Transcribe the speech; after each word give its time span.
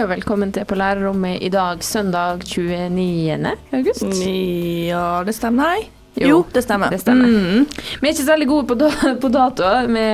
Hei 0.00 0.06
og 0.06 0.14
velkommen 0.14 0.48
til 0.48 0.64
På 0.64 0.76
lærerrommet 0.80 1.42
i 1.44 1.50
dag, 1.52 1.82
søndag 1.84 2.40
29. 2.48 3.50
august. 3.76 4.06
Ja, 4.24 5.20
det 5.26 5.34
stemmer. 5.36 5.74
hei. 5.74 5.82
Jo, 6.16 6.28
Jo, 6.30 6.38
det 6.54 6.62
stemmer. 6.64 6.88
det 6.88 7.02
stemmer. 7.02 7.26
Mm. 7.28 7.66
Vi 8.00 8.08
er 8.08 8.14
ikke 8.14 8.22
så 8.24 8.30
veldig 8.32 8.46
gode 8.48 8.66
på, 8.70 8.76
da 8.80 8.88
på 9.20 9.28
datoer. 9.28 9.90
Vi 9.92 10.04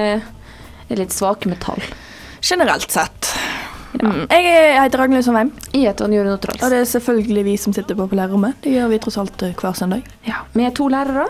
er 0.91 0.98
litt 0.98 1.14
svake 1.14 1.46
med 1.46 1.60
tall. 1.62 1.78
Generelt 2.42 2.91
sett. 2.91 3.30
Mm. 4.02 4.27
Jeg 4.27 4.50
er- 4.56 4.83
heter 4.83 4.98
Ragnhild 4.98 5.24
Sandheim, 5.24 5.52
Jeg 5.72 5.83
heter 5.86 6.08
Jørund 6.11 6.33
Otterals. 6.34 6.62
og 6.64 6.70
det 6.74 6.80
er 6.80 6.91
selvfølgelig 6.98 7.44
vi 7.44 7.56
som 7.56 7.72
sitter 7.72 7.94
på 7.94 8.08
på 8.11 8.16
lærerrommet. 8.18 8.55
Det 8.62 8.72
gjør 8.74 8.89
vi 8.91 8.98
tross 8.98 9.18
alt 9.18 9.41
eh, 9.42 9.55
hver 9.55 9.72
søndag. 9.72 10.02
Ja, 10.27 10.42
vi 10.52 10.64
er 10.66 10.70
to 10.74 10.89
lærere 10.89 11.28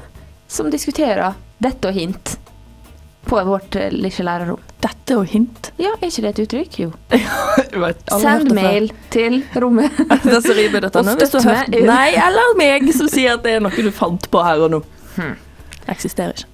som 0.49 0.71
diskuterer 0.71 1.35
dette 1.61 1.89
og 1.89 1.93
hint 1.95 2.39
på 3.27 3.45
vårt 3.45 3.77
eh, 3.77 3.91
lille 3.91 4.27
lærerrom. 4.29 4.61
Dette 4.83 5.17
og 5.19 5.27
hint. 5.31 5.71
Ja, 5.81 5.95
er 5.99 6.11
ikke 6.11 6.25
det 6.25 6.33
et 6.33 6.43
uttrykk? 6.47 6.79
Jo. 6.85 6.91
Send 7.17 8.21
Send 8.23 8.53
mail 8.57 8.91
til 9.15 9.41
rommet. 9.63 9.95
det 10.25 10.43
som 10.45 10.57
rimer 10.57 10.87
dette 10.87 11.03
nå, 11.07 11.17
hvis 11.19 11.33
du 11.35 11.41
har 11.43 11.65
meg. 11.67 11.79
Nei, 11.89 12.11
eller 12.27 12.59
meg, 12.59 12.91
som 12.97 13.11
sier 13.11 13.37
at 13.37 13.47
det 13.47 13.57
er 13.59 13.65
noe 13.65 13.87
du 13.87 13.93
fant 13.95 14.29
på 14.31 14.45
her 14.47 14.67
og 14.67 14.77
nå. 14.77 14.83
Hmm. 15.17 15.35
Eksisterer 15.91 16.37
ikke. 16.37 16.53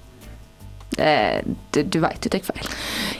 Eh, 0.97 1.39
du 1.73 1.79
du 1.89 1.97
veit 2.03 2.21
du 2.21 2.29
tar 2.29 2.43
feil. 2.45 2.67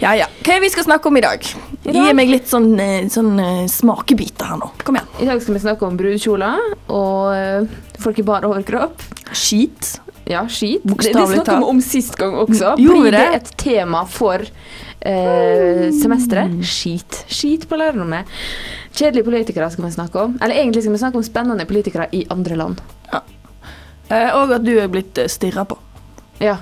Ja, 0.01 0.13
ja. 0.17 0.27
Hva 0.43 0.53
er 0.53 0.59
det 0.59 0.67
vi 0.67 0.73
skal 0.75 0.85
snakke 0.85 1.09
om 1.09 1.17
i 1.17 1.23
dag? 1.25 1.45
I 1.83 1.89
dag? 1.89 1.97
Gi 1.97 2.13
meg 2.17 2.29
litt 2.29 2.49
sånn, 2.49 2.69
eh, 2.79 3.07
sånn 3.13 3.33
eh, 3.41 3.65
smakebiter 3.71 4.51
her 4.51 4.61
nå. 4.61 4.69
Kom 4.85 4.99
igjen. 4.99 5.09
I 5.23 5.29
dag 5.31 5.41
skal 5.41 5.57
vi 5.57 5.63
snakke 5.63 5.87
om 5.87 5.97
brudekjoler 5.97 6.73
og 6.93 7.73
folk 8.03 8.21
i 8.21 8.27
bar 8.27 8.45
overkropp. 8.49 9.01
Skit. 9.33 9.95
Ja, 10.25 10.45
skit. 10.47 10.81
Det, 10.83 10.88
det 10.88 10.93
Bokstavelig 10.95 11.35
snakka 11.35 11.52
vi 11.52 11.59
talt. 11.59 11.69
om 11.69 11.81
sist 11.81 12.16
gang 12.17 12.35
også. 12.39 12.75
Blir 12.79 13.11
det 13.11 13.17
det? 13.17 13.35
et 13.41 13.49
tema 13.59 14.05
for 14.07 14.39
eh, 14.43 15.89
semesteret? 16.02 16.53
Skit. 16.65 17.25
Skit 17.27 17.67
på 17.69 17.75
lærerrommet. 17.80 18.25
Kjedelige 18.93 19.23
politikere 19.27 19.69
skal 19.73 19.85
vi 19.85 19.91
snakke 19.91 20.19
om. 20.27 20.38
Eller 20.41 20.55
egentlig 20.61 20.83
skal 20.85 20.93
vi 20.95 21.02
snakke 21.02 21.17
om 21.19 21.23
spennende 21.27 21.65
politikere 21.65 22.07
i 22.15 22.25
andre 22.31 22.55
land. 22.55 22.81
Eh, 23.13 24.30
og 24.35 24.52
at 24.53 24.63
du 24.65 24.73
er 24.77 24.88
blitt 24.91 25.19
stirra 25.31 25.63
på. 25.65 25.77
Ja, 26.43 26.58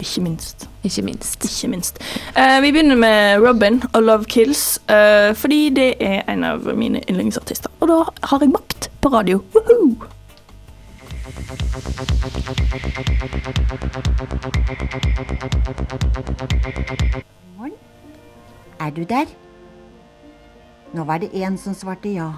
Ikke 0.00 0.22
minst. 0.24 0.66
ikke 0.84 1.02
minst. 1.04 1.44
Ikke 1.44 1.68
minst. 1.68 1.98
Eh, 2.36 2.60
vi 2.64 2.70
begynner 2.72 2.96
med 2.96 3.42
Robin 3.44 3.82
og 3.92 4.02
Love 4.02 4.24
Kills, 4.24 4.78
eh, 4.88 5.34
fordi 5.36 5.68
det 5.76 5.90
er 6.00 6.22
en 6.32 6.44
av 6.44 6.64
mine 6.74 7.02
yndlingsartister. 7.10 7.70
Og 7.80 7.88
da 7.88 7.98
har 8.30 8.40
jeg 8.40 8.48
makt 8.54 8.88
på 9.00 9.12
radio. 9.12 9.42
Woohoo! 9.54 9.96
Morgen. 17.56 17.72
Er 18.80 18.90
du 18.90 19.04
der? 19.04 19.26
Nå 20.94 21.04
var 21.04 21.18
det 21.18 21.30
en 21.34 21.58
som 21.58 21.74
svarte 21.74 22.08
ja. 22.14 22.32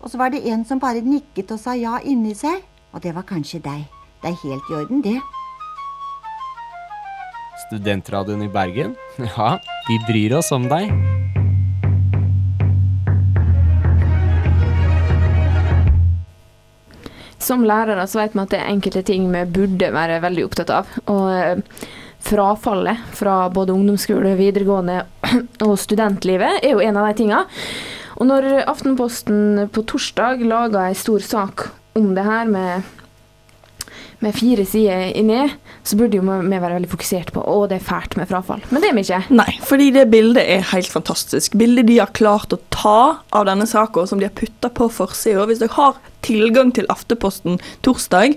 Og 0.00 0.10
så 0.10 0.18
var 0.18 0.28
det 0.28 0.44
en 0.44 0.64
som 0.64 0.80
bare 0.80 1.00
nikket 1.00 1.52
og 1.52 1.60
sa 1.60 1.72
ja 1.72 1.98
inni 2.04 2.34
seg. 2.36 2.60
Og 2.92 3.02
det 3.02 3.14
var 3.16 3.24
kanskje 3.28 3.60
deg. 3.64 3.88
Det 4.22 4.32
er 4.32 4.40
helt 4.44 4.70
i 4.70 4.74
orden, 4.76 5.02
det. 5.04 5.20
Studentradioen 7.66 8.42
i 8.42 8.48
Bergen? 8.48 8.96
Ja, 9.36 9.56
de 9.88 10.00
bryr 10.08 10.36
oss 10.36 10.52
om 10.52 10.68
deg. 10.68 11.15
Som 17.46 17.62
lærere 17.66 18.08
så 18.10 18.24
vet 18.24 18.34
vi 18.34 18.42
at 18.42 18.54
det 18.54 18.58
er 18.58 18.72
enkelte 18.72 19.04
ting 19.06 19.28
vi 19.30 19.44
burde 19.58 19.92
være 19.94 20.18
veldig 20.24 20.46
opptatt 20.48 20.72
av. 20.74 20.90
Og 21.12 21.28
eh, 21.30 21.84
frafallet 22.26 23.04
fra 23.14 23.44
både 23.54 23.74
ungdomsskole, 23.76 24.34
videregående 24.38 25.04
og 25.66 25.76
studentlivet 25.78 26.64
er 26.64 26.74
jo 26.74 26.82
en 26.82 26.98
av 26.98 27.06
de 27.10 27.20
tinga. 27.20 27.44
Og 28.16 28.28
når 28.30 28.48
Aftenposten 28.64 29.68
på 29.72 29.84
torsdag 29.86 30.42
laga 30.48 30.88
ei 30.88 30.96
stor 30.98 31.22
sak 31.22 31.68
om 31.96 32.14
det 32.16 32.24
her 32.24 32.48
med, 32.48 32.86
med 34.24 34.36
fire 34.36 34.64
sider 34.68 35.12
inni, 35.16 35.44
så 35.86 35.98
burde 36.00 36.18
jo 36.18 36.24
vi 36.24 36.58
være 36.58 36.78
veldig 36.78 36.90
fokusert 36.90 37.32
på 37.36 37.44
å, 37.44 37.58
det 37.68 37.78
er 37.78 37.86
fælt 37.86 38.16
med 38.18 38.28
frafall. 38.30 38.64
Men 38.72 38.82
det 38.82 38.90
er 38.90 38.96
vi 38.96 39.04
ikke. 39.06 39.22
Nei, 39.36 39.50
fordi 39.68 39.90
det 39.94 40.08
bildet 40.12 40.48
er 40.56 40.66
helt 40.72 40.90
fantastisk. 40.90 41.54
Bildet 41.60 41.88
de 41.92 42.00
har 42.00 42.12
klart 42.16 42.56
å 42.56 42.60
ta 42.74 42.98
av 43.30 43.46
denne 43.48 43.68
saka, 43.68 44.08
som 44.08 44.20
de 44.20 44.28
har 44.28 44.36
putta 44.36 44.72
på 44.72 44.88
forsida. 44.92 45.46
Hvis 45.48 45.62
dere 45.62 45.76
har 45.76 46.00
tilgang 46.26 46.74
til 46.76 46.88
Afteposten 46.92 47.60
torsdag, 47.86 48.36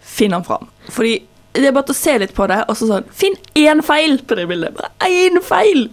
finn 0.00 0.34
den 0.34 0.46
fram. 0.46 0.70
Fordi 0.90 1.18
det 1.56 1.70
er 1.70 1.76
bare 1.76 1.88
til 1.88 1.96
å 1.96 2.00
se 2.00 2.16
litt 2.20 2.34
på 2.36 2.48
det, 2.50 2.58
og 2.68 2.76
så 2.76 2.88
sånn 2.90 3.06
Finn 3.16 3.36
én 3.56 3.80
feil 3.84 4.18
på 4.28 4.36
det 4.38 4.48
bildet! 4.50 4.76
Bare 4.76 5.08
én 5.08 5.40
feil! 5.44 5.86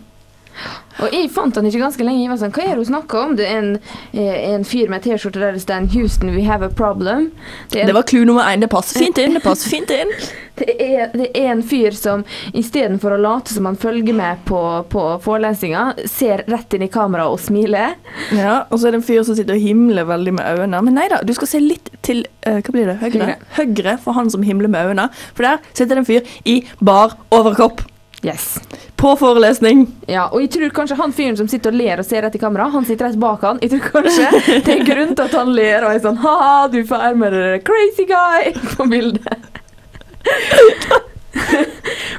Og 1.02 1.10
jeg 1.14 1.30
fant 1.34 1.56
han 1.58 1.66
ikke 1.68 1.82
ganske 1.82 2.06
lenge. 2.06 2.22
Jeg 2.22 2.32
var 2.32 2.40
sånn, 2.42 2.54
Hva 2.54 2.64
er 2.64 2.76
det 2.76 2.84
hun 2.84 2.90
snakker 2.92 3.24
om? 3.24 3.36
Det 3.40 3.48
er 3.50 3.58
en, 3.58 3.72
eh, 4.14 4.54
en 4.54 4.64
fyr 4.68 4.92
med 4.94 5.04
T-skjorte 5.04 5.42
der 5.42 5.58
det 5.58 5.64
står 5.64 5.90
'Houston, 5.90 6.36
we 6.36 6.44
have 6.44 6.64
a 6.64 6.70
problem'. 6.70 7.32
Det 7.70 7.82
en, 7.82 7.88
Det 7.88 7.96
var 7.96 8.04
clou 8.04 8.26
nummer 8.26 8.44
én. 8.44 8.62
Det 8.62 8.70
passer 8.70 9.00
fint 9.00 9.18
inn. 9.18 9.34
det 9.34 9.44
passer 9.44 9.70
fint 9.70 9.90
inn. 9.90 10.12
det 10.56 10.76
er, 10.80 11.10
det 11.14 11.32
er 11.34 11.52
en 11.52 11.64
fyr 11.64 11.92
som 11.98 12.24
istedenfor 12.54 13.16
å 13.16 13.22
late 13.22 13.54
som 13.54 13.66
han 13.66 13.76
følger 13.76 14.14
med 14.14 14.46
på, 14.46 14.86
på 14.90 15.06
forelesninga, 15.24 15.94
ser 16.06 16.44
rett 16.48 16.74
inn 16.74 16.86
i 16.86 16.92
kameraet 16.94 17.34
og 17.34 17.40
smiler. 17.42 17.96
Ja, 18.32 18.66
Og 18.70 18.80
så 18.80 18.88
er 18.88 18.92
det 18.92 19.02
en 19.02 19.08
fyr 19.08 19.24
som 19.24 19.36
sitter 19.36 19.58
og 19.58 19.64
himler 19.64 20.06
veldig 20.06 20.34
med 20.34 20.46
øynene. 20.46 20.84
Men 20.84 20.94
nei 20.94 21.08
da, 21.10 21.24
du 21.26 21.34
skal 21.34 21.48
se 21.48 21.60
litt 21.64 21.90
til 22.06 22.26
uh, 22.48 22.60
hva 22.62 22.72
blir 22.76 22.86
det, 22.92 23.00
høyre? 23.02 23.26
Høyre. 23.26 23.40
høyre 23.58 23.98
for 24.04 24.14
han 24.14 24.30
som 24.30 24.46
himler 24.46 24.70
med 24.70 24.94
øynene. 24.94 25.10
For 25.34 25.48
der 25.48 25.58
sitter 25.74 25.96
det 25.96 26.04
en 26.04 26.12
fyr 26.12 26.22
i 26.46 26.62
bar 26.84 27.18
overkropp 27.34 27.82
Yes. 28.24 28.60
på 28.96 29.16
forelesning. 29.20 29.82
Ja, 30.08 30.30
og 30.32 30.40
jeg 30.40 30.54
tror 30.54 30.70
kanskje 30.78 30.96
han 30.96 31.12
fyren 31.16 31.36
som 31.36 31.48
sitter 31.52 31.74
og 31.74 31.80
ler 31.82 32.00
og 32.00 32.08
ser 32.08 32.24
rett 32.24 32.38
i 32.38 32.40
kamera, 32.40 32.70
han 32.72 32.86
sitter 32.88 33.10
rett 33.10 33.20
bak 33.20 33.44
han. 33.44 33.60
Jeg 33.60 33.74
tror 33.74 33.90
kanskje 33.98 34.62
det 34.64 34.78
er 34.78 34.86
grunn 34.88 35.12
til 35.12 35.26
at 35.26 35.36
han 35.36 35.52
ler 35.58 35.84
og 35.84 35.92
er 35.92 36.00
sånn 36.06 36.22
Ha, 36.24 36.38
du 36.72 36.80
får 36.88 37.18
med 37.20 37.36
deg 37.36 37.66
crazy 37.68 38.08
guy 38.08 38.54
på 38.78 38.88
bildet. 38.88 39.52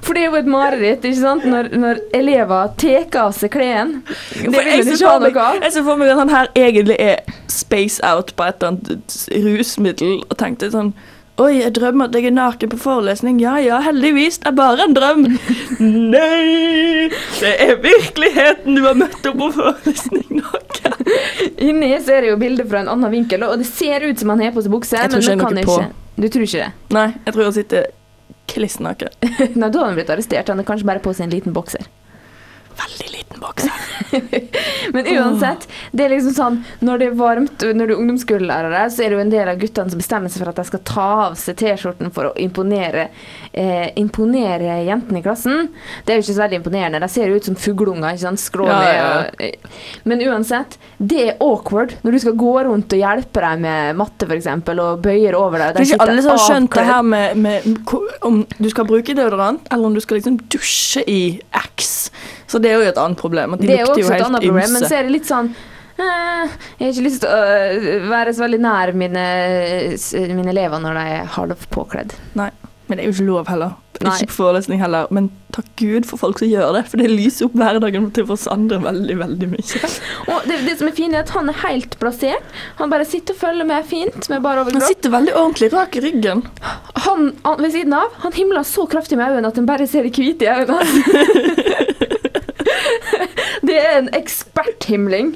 For 0.05 0.13
det 0.13 0.25
er 0.25 0.29
jo 0.29 0.37
et 0.43 0.51
mareritt, 0.51 1.05
ikke 1.07 1.21
sant? 1.23 1.47
Når, 1.49 1.71
når 1.81 2.01
elever 2.19 2.75
tar 2.81 3.09
av 3.23 3.33
seg 3.37 3.55
klærne. 3.55 4.03
Det 4.35 4.51
vil 4.53 4.69
jeg 4.69 4.85
ikke 4.85 5.09
ha 5.09 5.17
noe 5.23 5.47
av. 5.47 5.61
Jeg 5.63 5.77
ser 5.77 5.87
for 5.87 6.01
meg 6.01 6.13
at 6.13 6.21
han 6.21 6.35
her 6.35 6.51
egentlig 6.67 6.99
er 7.01 7.37
space 7.49 8.03
out 8.05 8.35
på 8.37 8.45
et 8.45 8.61
eller 8.61 8.75
annet 8.75 9.19
rusmiddel, 9.47 10.19
og 10.29 10.37
tenkte 10.41 10.69
sånn 10.75 10.93
Oi, 11.35 11.57
jeg 11.59 11.73
drømmer 11.75 12.07
at 12.07 12.15
jeg 12.15 12.29
er 12.29 12.35
naken 12.37 12.71
på 12.71 12.77
forelesning. 12.79 13.41
Ja 13.43 13.57
ja, 13.59 13.81
heldigvis. 13.83 14.37
Det 14.39 14.53
er 14.53 14.55
bare 14.55 14.85
en 14.87 14.93
drøm. 14.95 15.25
Nei! 16.15 17.09
Det 17.41 17.51
er 17.65 17.75
virkeligheten 17.83 18.79
du 18.79 18.85
har 18.87 18.95
møtt 18.99 19.27
opp 19.27 19.41
på 19.41 19.49
forelesning 19.57 20.39
naken. 20.39 21.11
Inni 21.67 21.91
ser 22.05 22.23
jeg 22.23 22.37
jo 22.37 22.39
bildet 22.39 22.71
fra 22.71 22.85
en 22.85 22.93
annen 22.93 23.11
vinkel, 23.11 23.43
og 23.49 23.59
det 23.59 23.67
ser 23.67 24.07
ut 24.07 24.23
som 24.23 24.31
han 24.31 24.45
har 24.47 24.55
på 24.55 24.63
seg 24.63 24.77
bukse, 24.77 24.95
Jeg 24.95 25.11
tror 25.11 25.27
men 25.27 25.43
det 25.43 25.43
kan 25.43 25.63
ikke. 25.65 25.91
Du 26.15 26.29
tror 26.29 26.47
ikke 26.47 26.63
det? 26.63 26.71
Nei, 26.95 27.09
jeg 27.27 27.35
tror 27.35 27.49
han 27.49 27.59
sitter 27.59 27.91
kliss 28.55 28.79
naken. 28.79 29.19
Nei, 29.59 29.69
da 29.75 29.81
har 29.81 29.91
han 29.91 29.99
blitt 29.99 30.15
arrestert. 30.15 30.55
Han 30.55 30.63
er 30.63 30.71
kanskje 30.71 30.87
bare 30.87 31.03
på 31.03 31.17
seg 31.19 31.27
en 31.27 31.35
liten 31.35 31.57
bokser. 31.57 31.91
Veldig 32.79 33.11
liten 33.11 33.24
bokse. 33.45 33.71
Men 34.95 35.07
uansett, 35.15 35.67
det 35.93 36.05
er 36.07 36.13
liksom 36.13 36.35
sånn 36.37 36.57
Når 36.85 37.01
det 37.01 37.07
er 37.11 37.17
varmt, 37.19 37.65
når 37.75 37.89
du 37.89 37.95
er 37.95 38.01
ungdomsskolelærere, 38.01 38.83
så 38.93 39.05
er 39.05 39.11
det 39.13 39.17
jo 39.19 39.23
en 39.25 39.33
del 39.33 39.51
av 39.53 39.61
guttene 39.61 39.93
som 39.93 40.01
bestemmer 40.01 40.33
seg 40.33 40.43
for 40.45 40.53
at 40.53 40.59
de 40.61 40.67
skal 40.69 40.83
ta 40.89 41.07
av 41.29 41.37
seg 41.41 41.57
T-skjorten 41.61 42.13
for 42.15 42.31
å 42.31 42.35
imponere 42.43 43.07
eh, 43.53 43.89
Imponere 44.01 44.79
jentene 44.87 45.21
i 45.21 45.25
klassen. 45.25 45.69
Det 46.05 46.15
er 46.15 46.21
jo 46.21 46.25
ikke 46.27 46.37
så 46.37 46.43
veldig 46.45 46.59
imponerende. 46.61 47.01
De 47.05 47.09
ser 47.13 47.31
jo 47.33 47.39
ut 47.41 47.49
som 47.49 47.57
fuglunger. 47.59 48.11
ikke 48.15 48.25
sant? 48.27 48.43
Skrå 48.45 48.69
Ja, 48.69 48.79
ned 48.83 48.95
ja. 48.99 49.49
eh, 49.49 49.81
Men 50.09 50.23
uansett, 50.29 50.79
det 50.99 51.21
er 51.29 51.43
awkward 51.45 51.97
når 52.05 52.17
du 52.19 52.23
skal 52.27 52.37
gå 52.41 52.55
rundt 52.69 52.95
og 52.97 53.01
hjelpe 53.05 53.43
dem 53.45 53.65
med 53.65 53.99
matte, 54.01 54.29
f.eks., 54.29 54.51
og 54.75 55.03
bøyer 55.05 55.37
over 55.39 55.61
deg. 55.63 55.75
Det 55.77 55.85
er 55.85 55.91
ikke 55.95 56.05
alle 56.09 56.23
som 56.25 56.35
har 56.35 56.45
skjønt 56.45 56.75
det 56.79 56.87
her 56.89 57.03
med, 57.07 57.37
med 57.45 57.69
om 58.27 58.41
du 58.59 58.69
skal 58.73 58.87
bruke 58.89 59.15
deodorant, 59.17 59.67
eller 59.73 59.89
om 59.91 59.95
du 59.97 60.03
skal 60.03 60.19
liksom 60.21 60.39
dusje 60.53 61.05
i 61.11 61.21
X. 61.65 62.11
Så 62.55 62.61
det 62.63 62.71
er 62.71 62.79
jo 62.79 62.91
et 62.93 62.99
annet 63.03 63.19
problem. 63.19 63.57
At 63.57 63.63
de 63.63 63.67
Det 63.67 63.79
er 63.81 63.89
lukter 63.89 64.05
jo 64.05 64.11
helt 64.13 64.27
annet 64.29 64.45
problem, 64.47 64.75
men 64.77 64.85
så 64.87 64.95
er 64.95 65.09
det 65.09 65.15
litt 65.17 65.27
sånn 65.27 65.49
eh, 65.99 66.53
Jeg 66.79 66.85
har 66.85 66.93
ikke 66.93 67.07
lyst 67.09 67.25
til 67.25 67.33
å 67.33 67.41
øh, 67.41 68.11
være 68.13 68.35
så 68.37 68.45
veldig 68.45 68.61
nær 68.63 68.93
mine, 68.95 69.25
mine 70.39 70.53
elever 70.55 70.85
når 70.85 71.01
de 71.01 71.09
er 71.17 71.33
Nei. 72.39 72.53
Men 72.87 72.99
det 72.99 73.03
er 73.05 73.09
jo 73.09 73.15
ikke 73.17 73.27
lov 73.27 73.49
heller. 73.49 73.73
Nei. 74.05 74.13
Ikke 74.21 74.29
på 74.29 74.37
forelesning 74.37 74.81
heller. 74.83 75.09
Men 75.15 75.31
takk 75.55 75.67
Gud 75.81 76.07
for 76.07 76.21
folk 76.21 76.39
som 76.39 76.51
gjør 76.51 76.75
det, 76.77 76.83
for 76.91 77.01
det 77.01 77.09
lyser 77.09 77.49
opp 77.49 77.55
hverdagen 77.59 78.11
til 78.15 78.31
oss 78.35 78.45
andre 78.51 78.79
veldig, 78.85 79.17
veldig 79.23 79.49
mye. 79.55 79.91
Og 80.35 80.49
det, 80.51 80.61
det 80.69 80.77
som 80.79 80.91
er 80.91 80.97
fint, 80.99 81.17
er 81.17 81.25
at 81.25 81.33
han 81.35 81.51
er 81.51 81.59
helt 81.63 81.97
plassert. 82.03 82.55
Han 82.79 82.93
bare 82.93 83.07
sitter 83.09 83.35
og 83.35 83.41
følger 83.41 83.69
med 83.71 83.89
fint 83.89 84.29
med 84.31 84.45
bar 84.45 84.61
Han 84.63 84.85
sitter 84.85 85.15
veldig 85.15 85.35
ordentlig 85.35 85.73
rak 85.75 85.97
i 85.99 86.05
ryggen. 86.05 86.45
Han, 87.07 87.33
han 87.47 87.65
ved 87.65 87.75
siden 87.75 87.97
av, 87.99 88.15
han 88.27 88.37
himler 88.37 88.69
så 88.69 88.87
kraftig 88.91 89.19
med 89.19 89.33
øynene 89.33 89.51
at 89.51 89.63
en 89.63 89.71
bare 89.71 89.89
ser 89.91 90.07
det 90.07 90.15
hvite 90.15 90.47
i 90.47 90.53
øynene. 90.53 92.13
det 93.69 93.77
er 93.81 93.99
en 93.99 94.09
eksperthimling. 94.17 95.35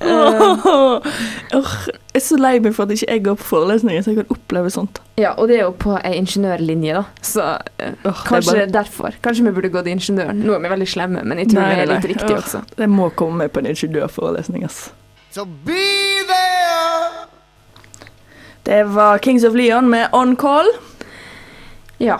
Åh, 0.00 1.06
jeg 1.52 2.18
er 2.18 2.22
så 2.24 2.36
lei 2.40 2.52
meg 2.62 2.74
for 2.76 2.84
at 2.86 2.94
ikke 2.94 3.08
jeg 3.10 3.22
går 3.26 3.38
på 3.40 3.46
forelesninger, 3.52 4.02
så 4.04 4.12
jeg 4.14 4.20
kan 4.22 4.34
oppleve 4.36 4.70
sånt. 4.74 5.00
ja, 5.20 5.32
og 5.36 5.48
det 5.50 5.58
er 5.58 5.64
jo 5.66 5.72
på 5.78 5.96
ei 6.00 6.14
ingeniørlinje, 6.18 6.94
da. 7.00 7.04
Så 7.22 7.44
uh, 7.44 7.60
det 7.78 7.88
er 8.10 8.22
kanskje 8.26 8.52
bare- 8.54 8.62
er 8.66 8.72
derfor. 8.78 9.16
Kanskje 9.24 9.44
vi 9.48 9.54
burde 9.58 9.70
gått 9.74 9.84
til 9.88 9.96
ingeniøren. 9.98 10.40
Nå 10.46 10.54
er 10.56 10.64
vi 10.64 10.72
veldig 10.74 10.88
slemme, 10.88 11.24
men 11.24 11.38
jeg 11.42 11.50
tror 11.52 11.60
Nei, 11.62 11.74
det 11.74 11.82
er 11.86 11.92
litt 11.94 12.06
nei. 12.08 12.12
riktig 12.14 12.36
også. 12.36 12.62
Det 12.78 12.88
må 12.90 13.10
komme 13.18 13.44
med 13.44 13.52
på 13.54 13.62
en 13.62 13.70
ingeniørforelesning, 13.72 14.64
ass. 14.64 14.90
So 15.30 15.44
be 15.44 15.80
there. 16.26 17.26
Det 18.66 18.82
var 18.94 19.18
Kings 19.22 19.44
of 19.44 19.54
Leon 19.54 19.88
med 19.90 20.08
On 20.12 20.36
Call. 20.36 20.68
Ja. 22.00 22.16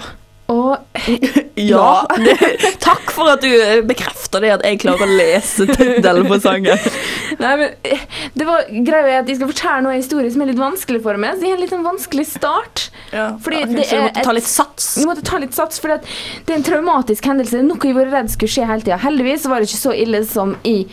Og 0.50 0.76
Ja. 1.60 2.06
Det, 2.16 2.36
takk 2.80 3.10
for 3.12 3.28
at 3.34 3.42
du 3.44 3.50
eh, 3.50 3.80
bekrefter 3.86 4.42
det 4.42 4.52
at 4.54 4.62
jeg 4.64 4.80
klarer 4.80 5.04
å 5.04 5.18
lese 5.18 5.66
tittelen 5.68 6.28
på 6.30 6.38
sangen. 6.42 6.86
Nei, 7.42 7.50
men 7.60 7.74
eh, 7.84 8.06
det 8.38 8.46
var 8.48 8.64
greia 8.70 9.20
at 9.20 9.28
jeg 9.28 9.40
skal 9.40 9.50
fortelle 9.52 9.82
noe 9.84 9.98
historie 9.98 10.32
som 10.32 10.44
er 10.44 10.52
litt 10.52 10.62
vanskelig 10.62 11.02
for 11.04 11.20
meg. 11.20 11.36
Så 11.36 11.44
det 11.44 11.50
er 11.50 11.58
en 11.58 11.62
litt 11.64 11.74
sånn 11.74 11.84
vanskelig 11.86 12.26
start. 12.32 12.86
Ja, 13.12 13.26
Fordi 13.44 13.60
ok, 13.66 13.76
det 13.76 13.86
så 13.90 14.00
du 14.00 14.06
måtte 14.06 14.24
ta 14.24 14.34
litt 14.38 14.48
sats. 14.48 14.88
Vi 14.96 15.06
måtte 15.10 15.26
ta 15.26 15.42
litt 15.42 15.58
sats, 15.58 15.82
for 15.82 15.92
det 15.92 16.54
er 16.54 16.56
en 16.56 16.66
traumatisk 16.66 17.28
hendelse. 17.28 17.62
Noe 17.66 17.90
jeg 17.90 17.98
var 17.98 18.10
redd 18.14 18.32
skulle 18.32 18.54
skje 18.56 18.66
hele 18.70 18.86
tida. 18.86 19.00
Heldigvis 19.04 19.46
var 19.50 19.60
det 19.60 19.70
ikke 19.70 19.84
så 19.84 19.94
ille 20.06 20.24
som 20.28 20.56
jeg 20.64 20.88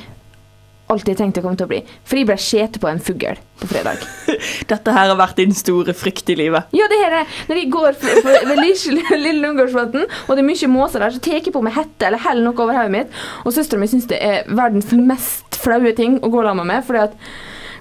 alltid 0.92 1.20
tenkte 1.20 1.42
det 1.42 1.46
kom 1.46 1.58
til 1.60 1.68
å 1.68 1.72
bli. 1.72 1.80
For 2.08 2.20
jeg 2.20 2.28
ble 2.30 2.38
skjete 2.40 2.82
på 2.84 2.90
en 2.90 3.02
fugl 3.04 3.40
på 3.60 3.70
fredag. 3.70 4.04
Dette 4.72 4.94
her 4.96 5.12
har 5.12 5.20
vært 5.20 5.40
din 5.42 5.56
store 5.56 5.96
frykt 5.98 6.30
i 6.32 6.38
livet. 6.40 6.70
Ja, 6.78 6.88
det 6.92 7.00
her 7.02 7.18
er 7.22 7.36
Når 7.50 7.62
jeg 7.62 7.72
går 7.74 7.98
ved 8.00 8.54
Lille 8.62 9.20
Lille 9.26 9.52
og 9.52 10.32
det 10.36 10.42
er 10.42 10.48
mye 10.48 10.72
måser 10.72 11.04
der, 11.04 11.14
så 11.16 11.24
tar 11.24 11.40
jeg 11.40 11.54
på 11.56 11.64
meg 11.66 11.76
hette 11.76 12.08
eller 12.08 12.22
heller 12.24 12.48
noe 12.50 12.64
over 12.64 12.78
hodet 12.78 12.94
mitt. 12.94 13.20
Og 13.44 13.56
søstera 13.56 13.82
mi 13.82 13.90
syns 13.92 14.08
det 14.10 14.20
er 14.24 14.48
verdens 14.48 14.92
mest 14.96 15.60
flaue 15.60 15.94
ting 15.98 16.20
å 16.22 16.32
gå 16.32 16.44
sammen 16.46 16.68
med. 16.70 16.86
Fordi 16.88 17.06
at 17.08 17.22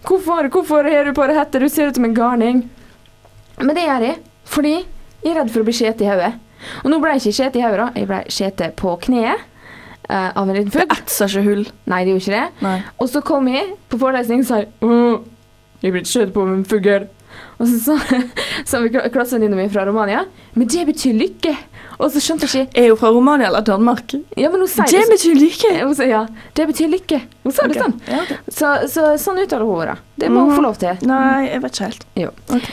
Hvorfor, 0.06 0.46
hvorfor 0.54 0.86
har 0.86 1.04
du 1.04 1.10
på 1.16 1.24
deg 1.26 1.34
hette? 1.34 1.58
Du 1.58 1.66
ser 1.68 1.88
ut 1.90 1.96
som 1.98 2.04
en 2.06 2.14
garning. 2.14 2.60
Men 3.58 3.74
det 3.74 3.88
gjør 3.88 4.04
jeg 4.06 4.18
fordi 4.46 4.74
jeg 4.76 5.32
er 5.32 5.40
redd 5.40 5.50
for 5.50 5.64
å 5.64 5.66
bli 5.66 5.74
skjete 5.74 6.04
i 6.04 6.10
hodet. 6.10 6.28
Og 6.84 6.92
nå 6.92 7.00
ble 7.02 7.16
jeg 7.16 7.24
ikke 7.24 7.38
skjete 7.40 7.58
i 7.58 7.64
hodet. 7.64 7.88
Jeg 7.98 8.08
ble 8.10 8.20
skjete 8.30 8.68
på 8.78 8.92
kneet 9.02 9.42
eh, 10.08 10.30
av 10.30 10.48
en 10.48 10.54
liten 10.54 10.70
Det 10.70 10.80
fugl. 10.80 10.96
etser 10.96 11.32
ikke 11.32 11.46
hull. 11.48 11.66
Nei, 11.86 12.04
det 12.04 12.14
gjorde 12.14 12.24
ikke 12.24 12.40
det. 12.40 12.66
Nei. 12.66 12.78
Og 12.98 13.10
så 13.12 13.22
kom 13.26 13.48
jeg 13.50 13.74
på 13.90 14.00
forelesning 14.00 14.44
og 14.44 14.48
sa 14.48 14.62
«Åh, 14.64 15.20
jeg 15.82 15.94
blir 15.94 16.08
skjøt 16.08 16.34
på 16.34 16.46
med 16.46 16.60
en 16.60 16.66
fugl. 16.68 17.06
Og 17.60 17.68
så 17.68 17.96
sa, 18.64 18.80
klassevenninna 19.14 19.56
mi 19.56 19.66
fra 19.72 19.84
Romania 19.84 20.22
Men 20.54 20.68
det 20.72 20.86
betyr 20.88 21.16
lykke. 21.16 21.52
Og 21.96 22.10
så 22.12 22.20
skjønte 22.20 22.48
jeg 22.48 22.66
ikke 22.66 22.82
Er 22.82 22.90
hun 22.92 22.98
fra 23.00 23.10
Romania 23.12 23.48
eller 23.48 23.64
Danmark? 23.64 24.14
Ja, 24.36 24.50
men 24.52 24.64
hun 24.64 24.70
sier 24.70 24.88
Det 24.92 25.04
betyr 25.12 25.38
lykke. 25.40 25.72
Hun 25.82 25.94
sier, 25.96 26.10
ja, 26.12 26.24
det 26.56 26.66
betyr 26.72 26.90
lykke. 26.92 27.22
Hun 27.44 27.56
sa 27.56 27.68
det 27.70 27.80
sånn. 27.80 27.96
Ja, 28.08 28.20
okay. 28.24 28.40
Så, 28.48 28.72
så 28.92 29.06
sånn 29.20 29.40
uttaler 29.44 29.68
hun 29.68 29.88
det. 29.92 29.96
Det 30.24 30.32
må 30.32 30.44
hun 30.44 30.52
mm. 30.52 30.58
få 30.58 30.66
lov 30.66 30.80
til. 30.82 31.06
Nei, 31.08 31.46
jeg 31.48 31.64
vet 31.64 31.78
ikke 31.78 31.90
helt. 31.90 32.06
Eh, 32.16 32.68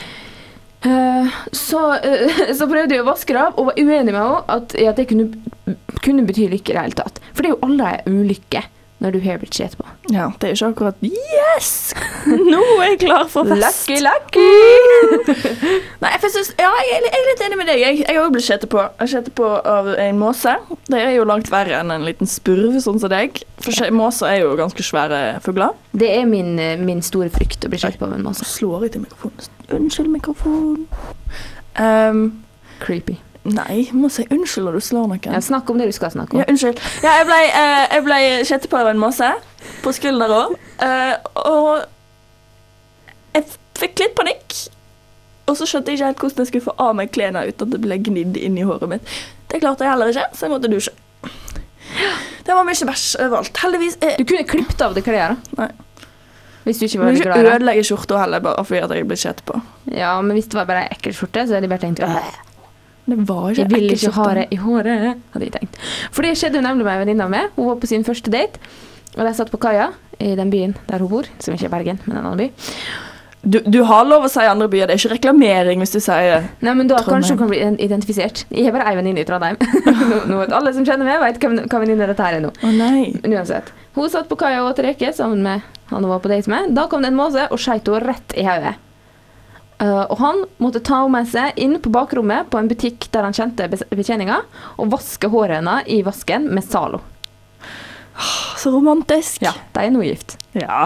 så, 0.84 1.82
eh, 2.04 2.54
så 2.58 2.68
prøvde 2.68 2.98
jeg 2.98 3.04
å 3.04 3.08
vaske 3.08 3.36
det 3.36 3.42
av, 3.42 3.58
og 3.58 3.72
var 3.72 3.80
uenig 3.80 4.12
med 4.12 4.20
henne 4.20 4.44
at, 4.52 4.76
at 4.76 5.00
det 5.00 5.08
kunne, 5.12 5.30
kunne 6.04 6.28
bety 6.28 6.50
lykke 6.52 6.74
i 6.74 6.78
det 6.78 6.86
hele 6.88 7.00
tatt. 7.00 7.22
For 7.34 7.44
det 7.44 7.54
er 7.54 7.58
jo 7.58 7.74
en 7.74 8.24
ulykke 8.24 8.66
når 9.04 9.18
du 9.18 9.20
har 9.26 9.40
blitt 9.42 9.58
skjett 9.58 9.74
på. 9.76 9.84
Ja, 10.14 10.30
det 10.40 10.48
er 10.48 10.54
jo 10.54 10.58
ikke 10.58 10.68
akkurat 10.72 11.02
Yes! 11.04 11.92
Nå 12.54 12.62
er 12.78 12.94
jeg 12.94 13.00
klar 13.02 13.28
for 13.32 13.50
fest. 13.50 13.90
Lucky, 13.90 13.98
lucky! 14.00 14.46
Nei, 16.04 16.12
jeg, 16.14 16.32
synes, 16.32 16.54
ja, 16.56 16.70
jeg, 16.88 17.02
jeg 17.04 17.12
er 17.20 17.28
litt 17.28 17.44
enig 17.48 17.60
med 17.60 17.68
deg. 17.68 17.82
Jeg, 17.82 18.00
jeg 18.06 18.16
har 18.16 18.24
òg 18.24 18.36
blitt 18.38 18.48
skjettet 18.48 18.72
på. 18.72 18.86
Jeg 19.04 19.34
på 19.36 19.50
av 19.60 19.90
en 19.92 20.22
måse. 20.22 20.56
Det 20.88 21.02
er 21.02 21.18
jo 21.18 21.28
langt 21.28 21.52
verre 21.52 21.82
enn 21.82 21.92
en 21.92 22.08
liten 22.08 22.30
spurv, 22.30 22.78
sånn 22.84 23.02
som 23.04 23.12
deg. 23.12 23.44
For 23.64 23.92
måser 23.96 24.32
er 24.32 24.46
jo 24.46 24.56
ganske 24.60 24.88
svære 24.88 25.22
fugler. 25.44 25.76
Det 25.92 26.08
er 26.16 26.24
min, 26.30 26.56
eh, 26.60 26.80
min 26.80 27.04
store 27.04 27.32
frykt 27.34 27.68
å 27.68 27.74
bli 27.74 27.82
skjett 27.84 28.00
på 28.00 28.08
av 28.08 28.16
en 28.16 28.24
måse. 28.24 28.48
slår 28.48 28.88
jeg 28.88 28.96
til 28.96 29.04
mikrofonen. 29.04 29.52
Unnskyld, 29.76 30.10
mikrofon. 30.14 30.88
Um, 31.80 32.26
Creepy. 32.80 33.18
nei, 33.44 33.90
må 33.92 34.08
si 34.14 34.24
unnskyld 34.32 34.70
når 34.70 34.78
du 34.78 34.84
slår 34.88 35.08
noen. 35.10 35.26
Ja, 35.26 35.42
snakk 35.44 35.70
om 35.72 35.82
det 35.82 35.90
du 35.90 35.96
skal 35.96 36.14
snakke 36.14 36.38
om. 36.38 36.44
Ja, 36.44 36.48
unnskyld. 36.52 36.80
Ja, 37.04 37.18
jeg 37.20 37.28
ble, 37.28 37.40
uh, 37.52 37.82
jeg 37.92 38.06
ble 38.06 38.20
kjettet 38.48 38.70
på 38.72 38.80
av 38.80 38.92
en 38.94 39.02
måse 39.02 39.34
på 39.84 39.92
skulder 39.96 40.32
uh, 40.32 41.16
og 41.44 41.84
jeg 43.34 43.50
fikk 43.80 44.06
litt 44.06 44.16
panikk. 44.18 44.58
Og 45.50 45.58
så 45.60 45.68
skjønte 45.68 45.92
jeg 45.92 46.00
ikke 46.00 46.12
helt 46.12 46.24
hvordan 46.24 46.46
jeg 46.46 46.52
skulle 46.52 46.68
få 46.70 46.76
av 46.80 46.94
meg 46.96 47.12
klærne 47.16 47.44
uten 47.50 47.68
at 47.68 47.74
det 47.76 47.82
ble 47.84 47.98
gnidd 48.06 48.38
inn 48.40 48.60
i 48.60 48.68
håret 48.68 48.92
mitt. 48.92 49.16
Det 49.52 49.60
klarte 49.60 49.84
jeg 49.84 49.92
heller 49.92 50.14
ikke, 50.14 50.30
så 50.32 50.48
jeg 50.48 50.54
måtte 50.54 50.72
dusje. 50.72 50.94
Det 52.44 52.56
var 52.56 52.66
mye 52.68 52.88
bæsj 52.90 53.08
overalt. 53.24 53.60
Heldigvis 53.64 53.98
eh, 54.02 54.16
Du 54.20 54.26
kunne 54.28 54.48
klippet 54.48 54.82
av 54.84 54.96
det 54.96 55.04
klærne. 55.06 55.68
Hvis 56.64 56.80
du 56.80 56.86
ikke 56.88 57.00
var 57.02 57.10
veldig 57.12 57.24
glad 57.28 57.38
i 57.38 57.44
det. 57.44 57.54
ødelegge 57.58 57.84
skjorta 57.90 58.20
heller, 58.24 58.40
bare 58.46 58.64
fordi 58.64 58.82
at 58.86 58.92
jeg 58.96 59.08
ble 59.10 59.16
kjettet 59.20 59.46
på. 59.50 59.62
Ja, 59.92 60.14
men 60.22 60.38
hvis 60.38 60.48
det 60.48 60.56
var 60.60 60.66
bare 60.70 60.86
ei 60.86 60.94
ekkel 60.96 61.14
skjorte, 61.18 61.44
så 61.48 61.58
hadde 61.58 61.68
jeg 61.68 61.74
bare 61.74 61.84
tenkt 61.84 62.04
«Åh, 62.04 62.32
Det 63.06 63.18
var 63.28 63.50
ikke 63.52 63.60
Jeg 63.66 63.70
vil 63.74 63.84
ekkel 63.84 63.98
ikke 63.98 64.12
ha 64.16 64.24
skjorte. 64.24 64.36
det 64.40 64.48
i 64.52 64.62
håret, 64.64 65.22
hadde 65.34 65.46
jeg 65.50 65.56
tenkt. 65.60 65.78
For 66.16 66.22
det 66.24 66.38
skjedde 66.40 66.56
jo 66.62 66.66
nemlig 66.68 66.86
med 66.88 66.94
en 66.94 67.02
venninne 67.06 67.24
av 67.28 67.34
meg. 67.34 67.50
Hun 67.58 67.68
var 67.74 67.76
på 67.84 67.88
sin 67.92 68.04
første 68.08 68.32
date, 68.32 68.60
og 69.18 69.26
de 69.28 69.34
satt 69.36 69.52
på 69.52 69.60
kaia 69.60 69.90
i 70.24 70.36
den 70.40 70.50
byen 70.54 70.76
der 70.88 71.00
hun 71.04 71.10
bor, 71.12 71.28
som 71.44 71.54
ikke 71.54 71.68
er 71.68 71.74
Bergen, 71.76 72.00
men 72.06 72.18
en 72.18 72.26
annen 72.30 72.38
by. 72.46 72.52
Du, 73.44 73.58
du 73.68 73.82
har 73.84 74.06
lov 74.08 74.24
å 74.24 74.30
si 74.32 74.40
andre 74.48 74.70
byer, 74.72 74.88
det 74.88 74.94
er 74.96 75.02
ikke 75.02 75.16
reklamering 75.18 75.82
hvis 75.84 75.92
du 75.92 76.00
sier 76.00 76.46
Nei, 76.64 76.74
men 76.80 76.88
da 76.88 76.96
Trondheim. 77.02 77.10
kanskje 77.18 77.34
hun 77.36 77.40
kan 77.42 77.50
bli 77.52 77.58
ident- 77.60 77.82
identifisert. 77.84 78.46
Jeg 78.56 78.70
er 78.70 78.72
bare 78.72 78.88
ei 78.88 78.96
venninne 78.96 79.20
i 79.20 79.26
Trondheim. 79.28 79.58
nå, 79.84 80.22
nå 80.32 80.38
vet 80.46 80.54
alle 80.56 80.72
som 80.74 80.86
kjenner 80.88 81.04
meg, 81.04 81.20
vet 81.20 81.44
hva 81.68 81.82
venninne 81.84 82.08
dette 82.08 82.24
her 82.24 82.38
er 82.40 82.46
nå. 82.46 82.54
Å 82.64 82.72
nei. 82.72 83.10
Men 83.20 83.36
uansett. 83.42 83.74
Hun 83.98 84.08
satt 84.10 84.30
på 84.32 84.38
kaia 84.40 84.62
og 84.64 84.70
åt 84.72 84.80
reker 84.88 85.12
sammen 85.12 85.44
med 85.44 85.62
han 85.92 86.08
var 86.10 86.24
på 86.24 86.32
date 86.32 86.50
med. 86.52 86.74
Da 86.78 86.88
kom 86.90 87.04
det 87.04 87.12
en 87.12 87.20
måse 87.20 87.46
og 87.52 87.62
skjøt 87.62 87.90
henne 87.90 88.02
rett 88.08 88.36
i 88.40 88.46
hodet. 88.48 88.76
Uh, 89.82 90.06
og 90.06 90.18
han 90.22 90.44
måtte 90.64 90.80
ta 90.86 91.02
henne 91.02 91.18
med 91.18 91.28
seg 91.28 91.58
inn 91.60 91.76
på 91.82 91.92
bakrommet 91.92 92.48
på 92.52 92.60
en 92.60 92.70
butikk 92.72 93.10
der 93.12 93.26
han 93.26 93.36
kjente 93.36 93.68
betjeninga, 93.92 94.44
og 94.80 94.94
vaske 94.94 95.28
håret 95.34 95.60
hennes 95.60 95.90
i 95.92 96.00
vasken 96.06 96.48
med 96.54 96.64
Zalo. 96.64 97.02
Så 98.62 98.72
romantisk. 98.72 99.42
Ja, 99.44 99.56
de 99.74 99.88
er 99.88 99.92
nå 99.92 100.04
gift. 100.06 100.38
Ja. 100.56 100.86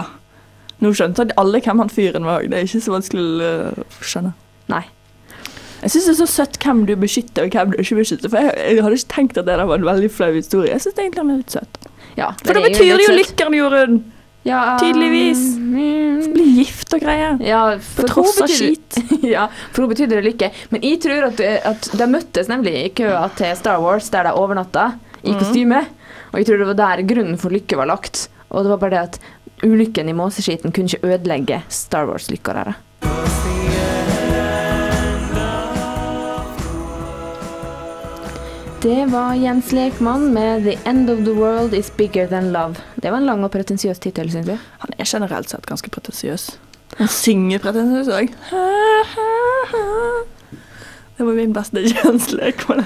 Nå 0.82 0.94
skjønte 0.96 1.28
alle 1.38 1.60
hvem 1.62 1.82
han 1.84 1.90
fyren 1.92 2.26
var. 2.26 2.46
Det 2.48 2.58
er 2.58 2.66
ikke 2.66 2.82
så 2.82 2.94
vanskelig 2.94 3.26
å 3.26 3.56
uh, 3.76 3.98
skjønne. 4.02 4.32
Nei. 4.72 4.84
Jeg 5.78 5.92
syns 5.94 6.08
det 6.08 6.12
er 6.16 6.18
så 6.18 6.30
søtt 6.32 6.58
hvem 6.64 6.82
du 6.88 6.96
beskytter 6.98 7.46
og 7.46 7.54
hvem 7.54 7.74
du 7.74 7.78
ikke 7.82 8.00
beskytter. 8.00 8.32
For 8.32 8.42
jeg, 8.42 8.54
jeg 8.58 8.82
hadde 8.82 8.98
ikke 8.98 9.14
tenkt 9.14 9.38
at 9.38 9.46
det 9.46 9.58
var 9.60 9.78
en 9.78 9.86
veldig 9.86 10.10
flau 10.10 10.32
historie. 10.34 10.72
Jeg 10.74 10.82
syns 10.82 10.98
egentlig 10.98 11.22
han 11.22 11.34
er 11.34 11.42
litt 11.42 11.54
søt. 11.54 11.82
Ja, 12.18 12.32
For 12.42 12.56
det 12.56 12.64
betyr 12.72 13.04
jo 13.04 13.12
lykken, 13.14 13.54
Jorunn. 13.54 14.00
Ja, 14.48 14.62
tydeligvis. 14.80 15.42
mm, 15.56 16.32
Bli 16.32 16.46
gift 16.58 16.94
og 16.96 17.02
greier. 17.04 17.36
Ja, 17.44 17.62
På 17.76 18.00
for 18.00 18.10
tross 18.14 18.38
hun 18.38 18.46
av 18.46 18.54
skit. 18.54 18.98
ja, 19.34 19.46
for 19.72 19.84
hun 19.84 19.92
betydde 19.92 20.18
det 20.18 20.24
lykke. 20.24 20.50
Men 20.72 20.86
jeg 20.88 21.02
tror 21.04 21.28
at, 21.28 21.44
at 21.72 21.90
de 22.00 22.08
møttes 22.10 22.50
nemlig 22.50 22.74
i 22.80 22.88
køa 23.02 23.26
til 23.38 23.54
Star 23.60 23.82
Wars, 23.84 24.08
der 24.14 24.28
de 24.28 24.34
overnatta 24.38 24.90
i 25.22 25.34
mm. 25.34 25.38
kostyme. 25.42 25.84
Og 26.32 26.40
jeg 26.40 26.48
tror 26.48 26.62
det 26.62 26.70
var 26.72 26.80
der 26.82 27.06
grunnen 27.08 27.40
for 27.40 27.54
lykke 27.54 27.78
var 27.78 27.90
lagt. 27.92 28.26
Og 28.48 28.64
det 28.64 28.72
var 28.72 28.82
bare 28.82 28.96
det 28.96 29.04
at 29.04 29.20
ulykken 29.66 30.08
i 30.08 30.16
måseskiten 30.16 30.72
kunne 30.72 30.90
ikke 30.90 31.06
ødelegge 31.12 31.62
Star 31.68 32.08
Wars-lykka 32.08 32.54
deres. 32.56 32.84
Det 38.82 39.06
var 39.06 39.34
Jens 39.34 39.72
Lekmann 39.72 40.32
med 40.32 40.62
'The 40.62 40.90
End 40.90 41.10
of 41.10 41.18
the 41.18 41.32
World 41.32 41.74
Is 41.74 41.90
Bigger 41.90 42.26
Than 42.26 42.56
Love'. 42.56 42.78
Det 42.94 43.10
var 43.10 43.16
en 43.18 43.26
lang 43.26 43.44
og 43.44 43.50
pretensiøs 43.50 43.98
tittel, 43.98 44.30
syns 44.30 44.46
jeg. 44.46 44.58
Han 44.78 44.90
er 44.98 45.04
generelt 45.04 45.50
sett 45.50 45.66
ganske 45.66 45.90
pretensiøs. 45.90 46.44
Han 46.98 47.08
synger 47.08 47.58
pretensiøs 47.58 48.08
òg. 48.08 48.30
Det 51.18 51.26
var 51.26 51.32
min 51.32 51.52
beste 51.52 51.82
Jens 51.82 52.30
Lekmann. 52.32 52.84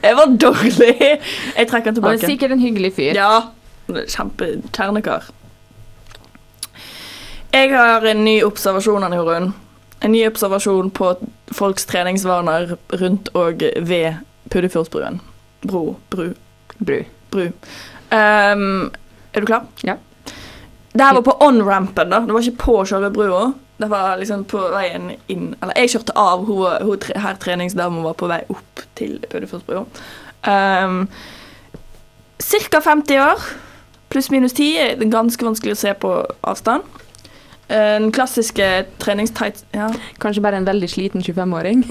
Det 0.00 0.14
var 0.16 0.32
dårlig! 0.40 1.20
Jeg 1.58 1.68
trekker 1.68 1.90
den 1.90 2.02
Han 2.04 2.14
er 2.14 2.26
sikkert 2.26 2.56
en 2.56 2.64
hyggelig 2.64 2.94
fyr. 2.96 3.12
Ja. 3.12 3.42
Kjempekjernekar. 3.92 5.28
Jeg 7.52 7.70
har 7.76 8.00
en 8.00 8.24
ny 8.24 8.42
observasjon, 8.42 9.04
Anne 9.04 9.16
Jorunn. 9.20 9.52
En 10.00 10.12
ny 10.12 10.26
observasjon 10.26 10.90
på 10.90 11.14
folks 11.52 11.84
treningsvaner 11.84 12.78
rundt 12.96 13.28
og 13.34 13.60
ved 13.76 14.14
Puddefjordsbruen. 14.52 15.20
Bro. 15.62 15.96
Bru. 16.12 16.32
Bru. 16.78 17.02
bru. 17.30 17.50
Um, 18.12 18.90
er 19.32 19.40
du 19.40 19.46
klar? 19.46 19.66
Ja. 19.82 19.96
Det 20.92 21.04
her 21.04 21.14
var 21.14 21.22
på 21.22 21.36
on-rampen, 21.40 22.10
da. 22.12 22.20
Det 22.20 22.34
var 22.34 22.44
ikke 22.44 22.64
på 22.64 22.74
selve 22.84 23.10
brua. 23.10 23.52
Det 23.80 23.88
var 23.90 24.18
liksom 24.20 24.44
på 24.46 24.60
veien 24.70 25.08
inn 25.32 25.54
Eller 25.56 25.78
jeg 25.80 25.90
kjørte 25.94 26.14
av, 26.20 26.44
hun, 26.46 26.84
hun 26.84 27.06
her 27.24 27.38
treningsdama 27.40 28.04
var 28.04 28.14
på 28.20 28.28
vei 28.30 28.42
opp 28.52 28.82
til 28.98 29.16
Puddefjordsbrua. 29.30 29.86
Um, 30.46 31.06
Ca. 32.42 32.80
50 32.84 33.22
år, 33.22 33.46
pluss 34.12 34.30
minus 34.30 34.52
10, 34.52 34.68
er 34.76 35.10
ganske 35.10 35.46
vanskelig 35.46 35.76
å 35.76 35.80
se 35.80 35.94
på 35.94 36.12
avstand. 36.42 36.84
Den 37.72 38.10
klassiske 38.12 38.66
treningstights 39.00 39.64
ja. 39.72 39.86
Kanskje 40.20 40.42
bare 40.44 40.58
en 40.60 40.66
veldig 40.68 40.88
sliten 40.92 41.24
25-åring. 41.24 41.84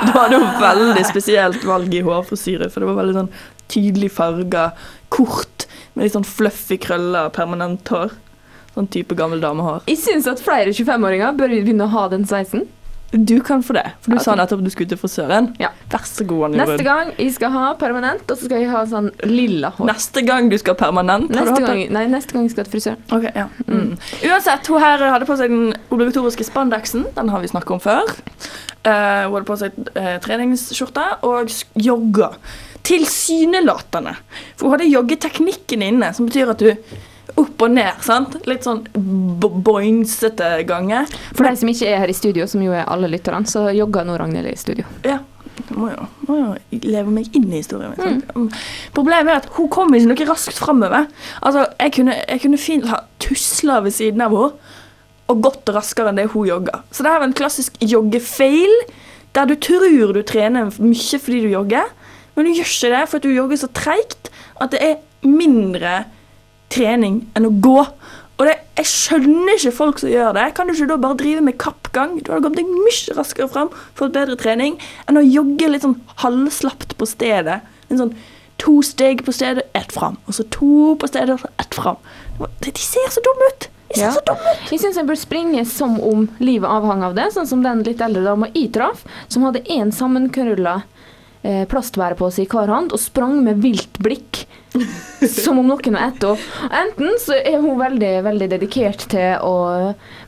Det 0.00 0.12
var 0.12 0.28
noe 0.32 0.50
veldig 0.60 1.04
spesielt 1.08 1.64
valg 1.64 1.94
i 1.94 2.02
hårfrisyre, 2.04 2.68
for 2.70 2.82
det 2.82 2.90
var 2.90 2.98
veldig 3.00 3.16
sånn 3.16 3.30
tydelig 3.70 4.10
farga, 4.12 4.70
kort, 5.12 5.66
med 5.94 6.06
litt 6.06 6.16
sånn 6.16 6.26
fluffy 6.26 6.76
krøller, 6.82 7.30
permanent 7.34 7.88
hår. 7.92 8.12
Sånn 8.74 8.90
type 8.92 9.16
gammel 9.18 9.40
damehår. 9.42 9.82
Jeg 9.90 9.98
syns 9.98 10.28
at 10.30 10.42
flere 10.44 10.74
25-åringer 10.74 11.34
bør 11.38 11.54
begynne 11.56 11.88
å 11.88 11.94
ha 11.94 12.04
den 12.12 12.26
sveisen. 12.28 12.68
Du 13.12 13.40
kan 13.42 13.62
få 13.62 13.74
det, 13.74 13.84
for 14.00 14.12
du 14.12 14.16
okay. 14.16 14.24
sa 14.24 14.34
nettopp 14.38 14.60
du 14.62 14.70
skulle 14.70 14.90
til 14.92 14.98
frisøren. 15.00 15.48
Ja. 15.58 15.72
Vær 15.90 16.04
så 16.06 16.22
god, 16.28 16.44
Anja 16.46 16.62
Neste 16.62 16.84
gang 16.86 17.10
jeg 17.16 17.32
skal 17.34 17.50
ha 17.56 17.64
permanent, 17.80 18.22
og 18.22 18.38
så 18.38 18.46
skal 18.46 18.62
jeg 18.62 18.70
ha 18.70 18.84
sånn 18.86 19.10
lilla 19.26 19.72
hår. 19.74 19.88
Neste 19.90 20.22
gang 20.26 20.50
du 20.52 20.54
skal 20.60 20.78
permanent. 20.78 21.26
har 21.34 21.48
du 21.48 21.50
Neste 21.50 21.66
gang, 21.66 21.82
nei, 21.96 22.04
neste 22.12 22.36
gang 22.36 22.46
jeg 22.46 22.54
skal 22.54 22.68
til 22.68 22.76
frisøren. 22.76 23.02
Okay, 23.10 23.34
ja. 23.34 23.48
Mm. 23.66 23.96
Uansett, 24.30 24.70
hun 24.70 24.84
her 24.84 25.02
hadde 25.10 25.26
på 25.26 25.38
seg 25.40 25.50
den 25.50 25.74
obligatoriske 25.90 26.46
spandexen. 26.46 27.08
Den 27.18 27.34
har 27.34 27.42
vi 27.42 27.50
snakket 27.50 27.76
om 27.80 27.82
før. 27.82 28.14
Uh, 28.86 29.26
hun 29.26 29.34
hadde 29.40 29.46
på 29.50 29.60
seg 29.64 29.84
uh, 29.90 30.16
treningsskjorte 30.22 31.10
og 31.26 31.50
jogga. 31.82 32.30
Tilsynelatende. 32.86 34.14
For 34.54 34.68
hun 34.68 34.78
hadde 34.78 34.92
joggeteknikken 34.92 35.82
inne, 35.90 36.14
som 36.14 36.30
betyr 36.30 36.54
at 36.54 36.62
du 36.62 36.70
opp 37.38 37.62
og 37.64 37.74
ned, 37.74 38.00
sant? 38.04 38.38
Litt 38.48 38.66
sånn 38.66 38.84
bo- 39.40 39.52
boinsete 39.70 40.50
gange. 40.68 41.02
For 41.34 41.46
de 41.48 41.56
som 41.60 41.70
ikke 41.72 41.88
er 41.90 42.02
her 42.04 42.12
i 42.12 42.16
studio, 42.16 42.46
som 42.50 42.62
jo 42.64 42.72
er 42.76 42.88
alle 42.90 43.10
lytterne, 43.12 43.48
så 43.50 43.66
jogger 43.74 44.06
nå 44.08 44.16
Ragnhild 44.20 44.50
i 44.52 44.56
studio. 44.60 44.86
Ja. 45.06 45.20
Jeg 45.60 45.76
må 45.76 45.90
jo, 45.92 46.04
må 46.26 46.36
jo 46.38 46.78
leve 46.88 47.12
meg 47.12 47.34
inn 47.36 47.50
i 47.52 47.58
historien. 47.60 47.92
min. 48.00 48.22
Mm. 48.34 48.46
Problemet 48.96 49.28
er 49.32 49.40
at 49.42 49.48
hun 49.58 49.68
kom 49.70 49.92
ikke 49.94 50.08
noe 50.08 50.28
raskt 50.30 50.56
framover. 50.58 51.06
Altså, 51.42 51.66
jeg 51.78 51.92
kunne, 51.98 52.14
jeg 52.16 52.40
kunne 52.42 52.58
fint 52.60 52.86
ha 52.88 53.02
tusla 53.22 53.80
ved 53.84 53.92
siden 53.94 54.24
av 54.24 54.32
henne 54.34 54.78
og 55.30 55.42
gått 55.44 55.68
raskere 55.70 56.10
enn 56.10 56.18
det 56.18 56.30
hun 56.32 56.48
jogga. 56.48 56.80
Så 56.90 57.04
det 57.04 57.12
her 57.12 57.20
var 57.22 57.28
en 57.28 57.36
klassisk 57.38 57.76
joggefeil, 57.84 58.72
der 59.36 59.46
du 59.46 59.54
tror 59.62 60.14
du 60.16 60.22
trener 60.26 60.72
mye 60.82 61.20
fordi 61.22 61.44
du 61.44 61.52
jogger, 61.52 61.92
men 62.34 62.48
du 62.48 62.50
gjør 62.56 62.72
ikke 62.72 62.90
det 62.96 63.02
for 63.10 63.20
at 63.20 63.28
du 63.28 63.30
jogger 63.36 63.60
så 63.60 63.68
treigt 63.76 64.30
at 64.60 64.72
det 64.74 64.80
er 64.82 64.96
mindre 65.26 66.04
trening 66.72 67.20
enn 67.36 67.46
å 67.46 67.52
gå. 67.62 67.78
Og 68.40 68.46
det, 68.48 68.54
jeg 68.80 68.88
skjønner 68.88 69.52
ikke 69.58 69.72
folk 69.76 69.98
som 70.00 70.08
gjør 70.08 70.32
det. 70.38 70.46
Kan 70.56 70.70
du 70.70 70.72
ikke 70.72 70.86
da 70.88 70.96
bare 71.02 71.18
drive 71.20 71.42
med 71.44 71.58
kappgang? 71.60 72.14
Du 72.24 72.30
hadde 72.32 72.46
kommet 72.46 72.62
deg 72.62 72.70
mye 72.72 73.16
raskere 73.18 73.48
fram, 73.52 73.68
fått 73.98 74.14
bedre 74.16 74.38
trening, 74.40 74.78
enn 75.06 75.20
å 75.20 75.24
jogge 75.26 75.68
litt 75.68 75.84
sånn 75.84 75.98
halvslapt 76.24 76.96
på 76.96 77.08
stedet. 77.10 77.58
En 77.92 78.00
sånn 78.00 78.14
to 78.60 78.78
steg 78.84 79.22
på 79.26 79.32
stedet, 79.36 79.66
ett 79.76 79.92
fram. 79.92 80.16
Og 80.28 80.36
så 80.36 80.46
to 80.52 80.94
på 81.00 81.08
stedet, 81.08 81.36
ett 81.60 81.76
fram. 81.76 82.00
De 82.64 82.72
ser 82.80 83.12
så 83.12 83.20
dumme 83.24 83.50
ut! 83.52 83.68
De 83.90 83.98
ser 83.98 84.06
Ja. 84.06 84.10
så 84.16 84.24
dumme 84.28 84.54
ut! 84.54 84.70
Jeg 84.72 84.80
syns 84.80 84.96
jeg 84.96 85.08
bør 85.08 85.20
springe 85.20 85.64
som 85.68 85.98
om 86.00 86.26
livet 86.40 86.68
avhang 86.68 87.04
av 87.04 87.16
det, 87.16 87.28
sånn 87.34 87.48
som 87.48 87.62
den 87.64 87.82
litt 87.84 88.00
eldre 88.00 88.24
dama 88.24 88.48
jeg 88.54 88.72
traff, 88.72 89.04
som 89.28 89.44
hadde 89.48 89.64
én 89.68 89.92
sammenkrølla 89.92 90.82
eh, 91.42 91.64
plastbærepose 91.70 92.44
i 92.44 92.48
hver 92.50 92.70
hånd 92.72 92.94
og 92.94 93.02
sprang 93.02 93.40
med 93.44 93.62
vilt 93.64 94.00
blikk. 94.02 94.46
som 95.44 95.58
om 95.58 95.66
noen 95.66 95.96
var 95.96 96.12
etter 96.12 96.36
henne. 96.38 96.68
Enten 96.80 97.16
så 97.18 97.34
er 97.36 97.58
hun 97.62 97.78
veldig 97.80 98.10
veldig 98.26 98.48
dedikert 98.52 99.06
til 99.10 99.42
å 99.42 99.54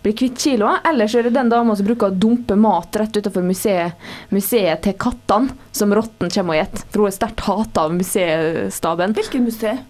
bli 0.02 0.14
kvitt 0.19 0.40
kiloa, 0.42 0.81
eller 0.88 1.11
så 1.11 1.21
er 1.21 1.28
det 1.28 1.37
den 1.37 1.52
dama 1.52 1.76
som 1.78 1.87
bruker 1.87 2.11
å 2.11 2.16
dumpe 2.25 2.57
mat 2.59 2.99
rett 2.99 3.16
utenfor 3.16 3.45
museet, 3.47 4.09
museet 4.35 4.83
til 4.83 4.97
kattene, 4.99 5.54
som 5.71 5.95
rotten 5.95 6.33
kommer 6.33 6.59
og 6.59 6.73
spiser. 6.73 6.90
For 6.90 7.04
hun 7.04 7.12
er 7.12 7.16
sterkt 7.16 7.47
hata 7.47 7.87
av 7.87 7.97
museestaben. 7.97 9.16
Hvilket 9.19 9.47
museum? 9.47 9.81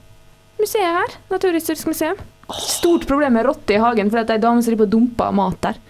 Museet 0.60 1.00
her, 1.00 1.16
Naturhistorisk 1.32 1.88
museum. 1.90 2.20
Stort 2.52 3.06
problem 3.08 3.38
med 3.38 3.46
rotter 3.48 3.78
i 3.78 3.82
hagen 3.82 4.10
for 4.12 4.20
det 4.20 4.34
er 4.34 4.40
ei 4.40 4.44
dame 4.44 4.62
som 4.62 4.74
driver 4.74 4.90
og 4.90 4.92
dumper 4.92 5.34
mat 5.34 5.58
der. 5.64 5.80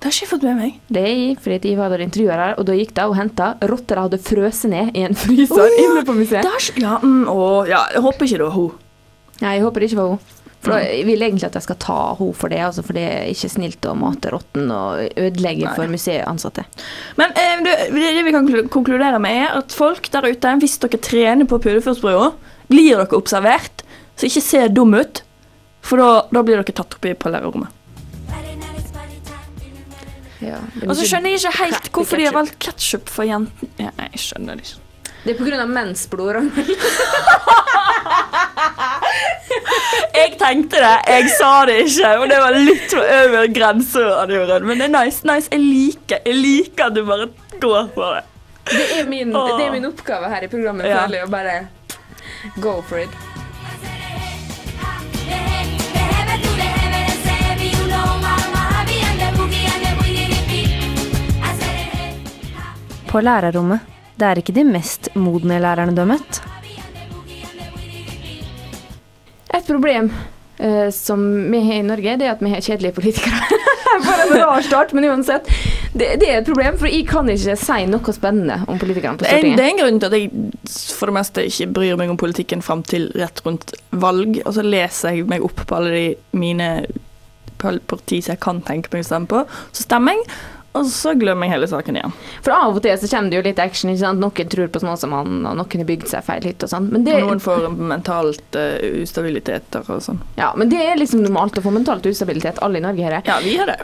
Det 0.00 0.08
har 0.08 0.14
ikke 0.16 0.24
jeg 0.24 0.30
fått 0.30 0.44
med 0.48 0.56
meg. 0.56 0.76
Det 0.88 1.00
er 1.04 1.40
fordi 1.44 1.72
jeg 1.74 1.76
var 1.76 2.00
intervjuer 2.00 2.40
her, 2.40 2.54
og 2.56 2.64
da 2.64 2.72
gikk 2.78 2.94
de 2.96 3.04
og 3.04 3.18
henta 3.18 3.50
rotter 3.68 3.98
de 3.98 4.04
hadde 4.06 4.18
frøst 4.24 4.64
ned 4.72 4.94
i 4.96 5.02
en 5.04 5.16
fryser 5.18 5.74
inne 5.76 6.04
på 6.08 6.14
museet. 6.16 6.40
Det 6.46 6.52
har 6.54 6.78
ja, 6.80 6.94
mm, 7.04 7.26
å, 7.28 7.48
ja, 7.68 7.82
jeg 7.92 8.00
håper 8.06 8.24
ikke 8.24 8.38
det 8.40 8.46
var 8.46 8.54
hun. 8.56 8.70
Nei, 9.40 9.56
jeg 9.58 9.64
håper 9.66 9.82
det 9.84 9.90
ikke 9.90 9.98
var 10.00 10.14
hun. 10.14 10.22
For 10.60 10.72
da- 10.72 10.80
jeg 10.84 11.04
vil 11.08 11.24
egentlig 11.24 11.46
at 11.48 11.56
jeg 11.56 11.64
skal 11.64 11.78
ta 11.80 11.98
henne 12.18 12.36
for 12.36 12.52
det, 12.52 12.60
altså 12.64 12.84
for 12.84 12.96
det 12.96 13.04
er 13.08 13.28
ikke 13.32 13.48
snilt 13.52 13.86
å 13.88 13.94
mate 13.96 14.32
rotten 14.32 14.72
og 14.76 15.00
ødelegge 15.16 15.64
Nei. 15.68 15.74
for 15.76 15.92
museansatte. 15.92 16.64
Men 17.20 17.32
eh, 17.36 17.60
det 17.64 17.76
det 17.92 18.24
vi 18.24 18.34
kan 18.34 18.48
konkludere 18.72 19.20
med, 19.20 19.36
er 19.46 19.58
at 19.60 19.72
folk 19.72 20.08
der 20.12 20.28
ute, 20.28 20.54
hvis 20.60 20.78
dere 20.80 21.00
trener 21.00 21.48
på 21.48 21.60
Pudefjordsbrua, 21.60 22.32
blir 22.72 22.96
dere 22.96 23.16
observert, 23.16 23.84
så 24.16 24.28
ikke 24.28 24.44
se 24.44 24.64
dum 24.68 24.96
ut, 24.96 25.22
for 25.80 26.00
da, 26.00 26.10
da 26.28 26.42
blir 26.44 26.60
dere 26.60 26.76
tatt 26.76 26.96
opp 26.96 27.08
i 27.08 27.16
på 27.16 27.32
lærerrommet. 27.32 27.72
Ja, 30.40 30.56
Og 30.88 30.94
så 30.96 31.04
skjønner 31.04 31.34
jeg 31.34 31.40
ikke 31.42 31.56
helt 31.58 31.90
hvorfor 31.92 32.16
de 32.20 32.24
har 32.28 32.36
valgt 32.36 32.56
ketsjup 32.62 33.10
for 33.12 33.28
jentene. 33.28 33.70
Ja, 33.80 33.90
jeg 34.08 34.22
skjønner 34.22 34.56
det 34.56 34.64
ikke. 34.66 34.86
Det 35.20 35.34
er 35.34 35.38
på 35.38 35.44
grunn 35.50 35.60
av 35.60 35.68
mensblod. 35.68 36.30
Ragnhild. 36.38 36.80
Jeg 40.14 40.36
tenkte 40.38 40.80
det, 40.82 40.96
jeg 41.08 41.30
sa 41.34 41.50
det 41.68 41.76
ikke, 41.84 42.10
og 42.20 42.26
det 42.30 42.38
var 42.40 42.56
litt 42.56 42.92
for 42.92 43.04
over 43.16 43.46
grensa. 43.54 44.04
Men 44.64 44.80
det 44.80 44.86
er 44.88 44.92
nice. 44.94 45.24
nice. 45.28 45.48
Jeg 45.52 45.60
liker, 45.60 46.22
jeg 46.26 46.36
liker 46.36 46.88
at 46.90 46.96
du 46.96 47.02
bare 47.08 47.28
går 47.60 47.90
for 47.94 48.18
det. 48.18 48.24
Det 48.70 48.86
er 49.00 49.08
min, 49.10 49.32
det 49.34 49.64
er 49.66 49.72
min 49.74 49.88
oppgave 49.88 50.30
her 50.30 50.46
i 50.46 50.50
programmet, 50.52 50.86
Ja. 50.86 51.04
føler 51.06 51.18
jeg, 51.18 51.26
å 51.26 51.30
bare 51.32 51.56
go 52.62 52.80
for 52.86 52.98
it. 53.02 53.29
På 63.10 63.20
lærerrommet. 63.20 63.86
Det 64.14 64.26
er 64.28 64.38
ikke 64.38 64.54
de 64.54 64.62
mest 64.68 65.08
modne 65.18 65.58
lærerne 65.58 65.94
du 65.96 66.04
har 66.04 66.10
møtt. 66.12 66.42
Et 69.50 69.66
problem 69.66 70.12
eh, 70.58 70.90
som 70.94 71.24
vi 71.50 71.62
har 71.64 71.80
i 71.80 71.86
Norge, 71.88 72.14
det 72.20 72.28
er 72.28 72.36
at 72.36 72.44
vi 72.44 72.52
har 72.52 72.62
kjedelige 72.62 72.94
politikere. 73.00 73.58
Bare 74.06 74.28
en 74.28 74.36
rar 74.38 74.62
start, 74.62 74.94
men 74.94 75.08
uansett. 75.10 75.50
Det, 75.92 76.06
det 76.22 76.28
er 76.28 76.38
et 76.38 76.46
problem, 76.46 76.78
for 76.78 76.86
jeg 76.86 77.02
kan 77.10 77.26
ikke 77.32 77.56
si 77.58 77.80
noe 77.90 78.14
spennende 78.14 78.60
om 78.70 78.78
politikerne 78.78 79.18
på 79.18 79.26
er, 79.26 79.42
det 79.42 79.64
er 79.64 79.72
en 79.72 79.80
grunn 79.80 79.98
til 79.98 80.06
at 80.06 80.18
jeg 80.20 80.30
for 80.94 81.10
det 81.10 81.16
meste 81.18 81.44
ikke 81.50 81.66
bryr 81.80 81.98
meg 81.98 82.12
om 82.12 82.20
politikken 82.20 82.62
fram 82.62 82.84
til 82.86 83.08
rett 83.18 83.42
rundt 83.42 83.74
valg. 83.90 84.38
Og 84.44 84.54
så 84.54 84.62
leser 84.62 85.18
jeg 85.18 85.26
meg 85.32 85.42
opp 85.42 85.64
på 85.66 85.80
alle 85.80 85.96
de 85.96 86.06
mine 86.38 86.70
partier 87.58 88.22
som 88.22 88.36
jeg 88.36 88.42
kan 88.46 88.62
tenke 88.64 88.94
meg 88.94 89.02
å 89.02 89.10
stemme 89.10 89.30
på. 89.34 89.42
Så 89.74 89.88
stemmer 89.88 90.14
jeg, 90.14 90.28
og 90.72 90.86
så 90.86 91.16
glemmer 91.18 91.48
jeg 91.48 91.56
hele 91.56 91.66
saken 91.66 91.96
igjen. 91.98 92.12
For 92.46 92.54
av 92.54 92.76
og 92.78 92.82
til 92.84 92.94
så 93.00 93.08
kommer 93.10 93.32
det 93.32 93.38
jo 93.40 93.42
litt 93.48 93.58
action. 93.58 93.90
ikke 93.90 94.04
sant? 94.04 94.20
Noen 94.22 94.50
tror 94.54 94.68
på 94.70 94.82
Snåsamannen, 94.84 95.40
og 95.50 95.56
noen 95.58 95.80
har 95.82 95.88
bygd 95.88 96.06
seg 96.12 96.22
feil 96.28 96.44
hit 96.46 96.62
og 96.62 96.70
sånn. 96.70 96.86
Men 96.92 97.02
det, 97.08 97.16
Og 97.18 97.26
noen 97.26 97.42
får 97.42 97.66
mentalt 97.74 98.54
uh, 98.54 98.76
ustabiliteter 99.02 99.82
og 99.90 100.04
sånn. 100.06 100.20
ja, 100.38 100.52
men 100.56 100.70
det 100.70 100.78
er 100.86 101.00
liksom 101.00 101.24
normalt 101.26 101.58
å 101.58 101.64
få 101.64 101.72
mentalt 101.74 102.06
ustabilitet. 102.06 102.62
Alle 102.62 102.78
i 102.78 102.84
Norge 102.86 103.02
har 103.02 103.18
det. 103.18 103.24
Ja, 103.26 103.40
vi 103.42 103.56
har 103.58 103.66
det. 103.66 103.80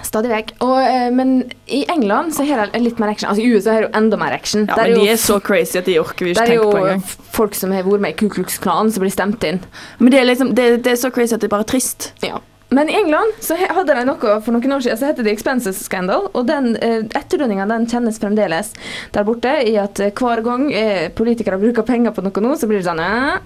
Stadig 0.00 0.30
vekk. 0.32 0.54
Og, 0.64 0.78
uh, 0.80 1.10
men 1.12 1.34
i 1.68 1.82
England 1.92 2.32
så 2.32 2.46
har 2.48 2.70
de 2.72 2.80
litt 2.80 2.98
mer 2.98 3.12
action. 3.12 3.28
Altså 3.28 3.44
I 3.44 3.52
USA 3.52 3.74
har 3.76 3.84
de 3.84 3.92
enda 4.00 4.16
mer 4.16 4.32
action. 4.32 4.64
Ja, 4.70 4.76
men 4.80 4.94
jo- 4.94 5.04
de 5.04 5.10
er 5.12 5.20
så 5.20 5.36
crazy 5.44 5.78
at 5.82 5.84
de 5.84 5.98
orker 6.00 6.24
vi 6.24 6.32
ikke 6.32 6.46
tenke 6.48 6.64
på 6.64 6.78
Der 6.80 6.94
er 6.94 6.94
jo 6.96 7.16
folk 7.36 7.54
som 7.54 7.72
har 7.76 7.84
vært 7.84 8.00
med 8.00 8.14
i 8.16 8.16
Ku 8.16 8.30
Klux 8.32 8.56
Klan, 8.58 8.88
som 8.90 9.04
blir 9.04 9.12
stemt 9.12 9.44
inn. 9.44 9.60
Men 9.98 10.10
det 10.16 10.20
er, 10.22 10.24
liksom, 10.32 10.54
det, 10.56 10.70
det 10.88 10.94
er 10.96 11.02
så 11.04 11.12
crazy 11.12 11.36
at 11.36 11.44
det 11.44 11.50
er 11.52 11.56
bare 11.58 11.68
trist. 11.68 12.14
Ja. 12.24 12.40
Men 12.70 12.88
i 12.88 12.94
England 12.94 13.32
så 13.42 13.56
hadde 13.58 13.94
de 13.98 14.02
noe 14.06 14.34
for 14.44 14.54
noen 14.54 14.76
år 14.76 14.82
siden 14.84 14.98
som 15.00 15.08
heter 15.10 15.26
The 15.26 15.32
Expenses 15.34 15.80
Scandal. 15.82 16.28
Og 16.38 16.44
den 16.46 16.76
eh, 16.78 17.00
etterdønninga 17.18 17.66
den 17.66 17.88
kjennes 17.90 18.20
fremdeles 18.22 18.70
der 19.14 19.26
borte 19.26 19.56
i 19.66 19.74
at 19.82 19.98
eh, 19.98 20.12
hver 20.14 20.44
gang 20.46 20.68
eh, 20.70 21.08
politikere 21.10 21.58
bruker 21.58 21.86
penger 21.86 22.14
på 22.14 22.22
noe 22.22 22.44
nå, 22.44 22.52
så 22.54 22.70
blir 22.70 22.78
det 22.78 22.86
sånn 22.86 23.02
eh, 23.02 23.40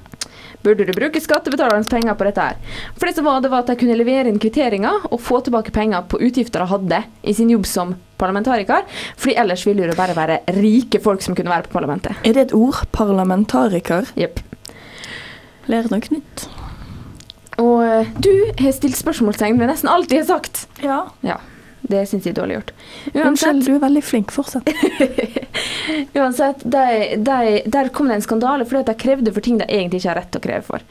Burde 0.64 0.86
du 0.88 0.94
bruke 0.96 1.20
skattebetalernes 1.20 1.90
penger 1.92 2.16
på 2.16 2.24
dette 2.24 2.40
her? 2.40 2.78
For 2.96 3.04
det 3.04 3.18
som 3.18 3.26
var, 3.28 3.42
det 3.44 3.50
var 3.52 3.66
at 3.66 3.68
de 3.68 3.76
kunne 3.80 3.96
levere 4.00 4.30
inn 4.32 4.40
kvitteringer 4.40 5.10
og 5.10 5.20
få 5.20 5.42
tilbake 5.44 5.74
penger 5.76 6.06
på 6.08 6.20
utgifter 6.24 6.64
de 6.64 6.70
hadde 6.70 7.02
i 7.20 7.34
sin 7.36 7.52
jobb 7.52 7.68
som 7.68 7.92
parlamentariker. 8.20 8.88
Fordi 9.20 9.36
ellers 9.44 9.66
ville 9.68 9.90
det 9.90 9.98
bare 9.98 10.16
være 10.16 10.40
rike 10.56 11.04
folk 11.04 11.24
som 11.24 11.36
kunne 11.36 11.52
være 11.52 11.68
på 11.68 11.76
parlamentet. 11.76 12.16
Er 12.24 12.32
det 12.32 12.46
et 12.46 12.56
ord? 12.56 12.80
Parlamentariker? 12.96 14.08
Jepp. 14.16 14.40
Lærer 15.68 15.92
noe 15.92 16.16
nytt. 16.16 16.48
Og 17.62 17.84
eh, 17.86 18.08
du 18.18 18.30
har 18.58 18.74
stilt 18.74 18.96
spørsmålstegn 18.98 19.60
ved 19.60 19.70
nesten 19.70 19.90
alt 19.92 20.12
jeg 20.12 20.24
har 20.24 20.30
sagt. 20.36 20.64
Ja. 20.82 21.02
Ja. 21.26 21.36
Det 21.84 22.06
syns 22.08 22.24
jeg 22.24 22.32
er 22.32 22.38
dårlig 22.38 22.54
gjort. 22.56 22.70
Unnskyld, 23.12 23.64
du 23.66 23.74
er 23.74 23.82
veldig 23.82 24.02
flink. 24.04 24.32
Fortsett. 24.32 24.70
uansett 26.14 26.62
de, 26.64 26.84
de, 27.20 27.62
der 27.70 27.90
kom 27.94 28.08
det 28.08 28.18
en 28.18 28.24
skandale 28.24 28.64
fordi 28.64 28.80
at 28.80 28.90
de 28.90 28.94
krevde 29.04 29.32
for 29.34 29.44
ting 29.44 29.58
de 29.60 29.66
egentlig 29.68 30.00
ikke 30.00 30.10
har 30.10 30.18
rett 30.22 30.30
til 30.32 30.40
å 30.40 30.44
kreve 30.46 30.64
for. 30.66 30.84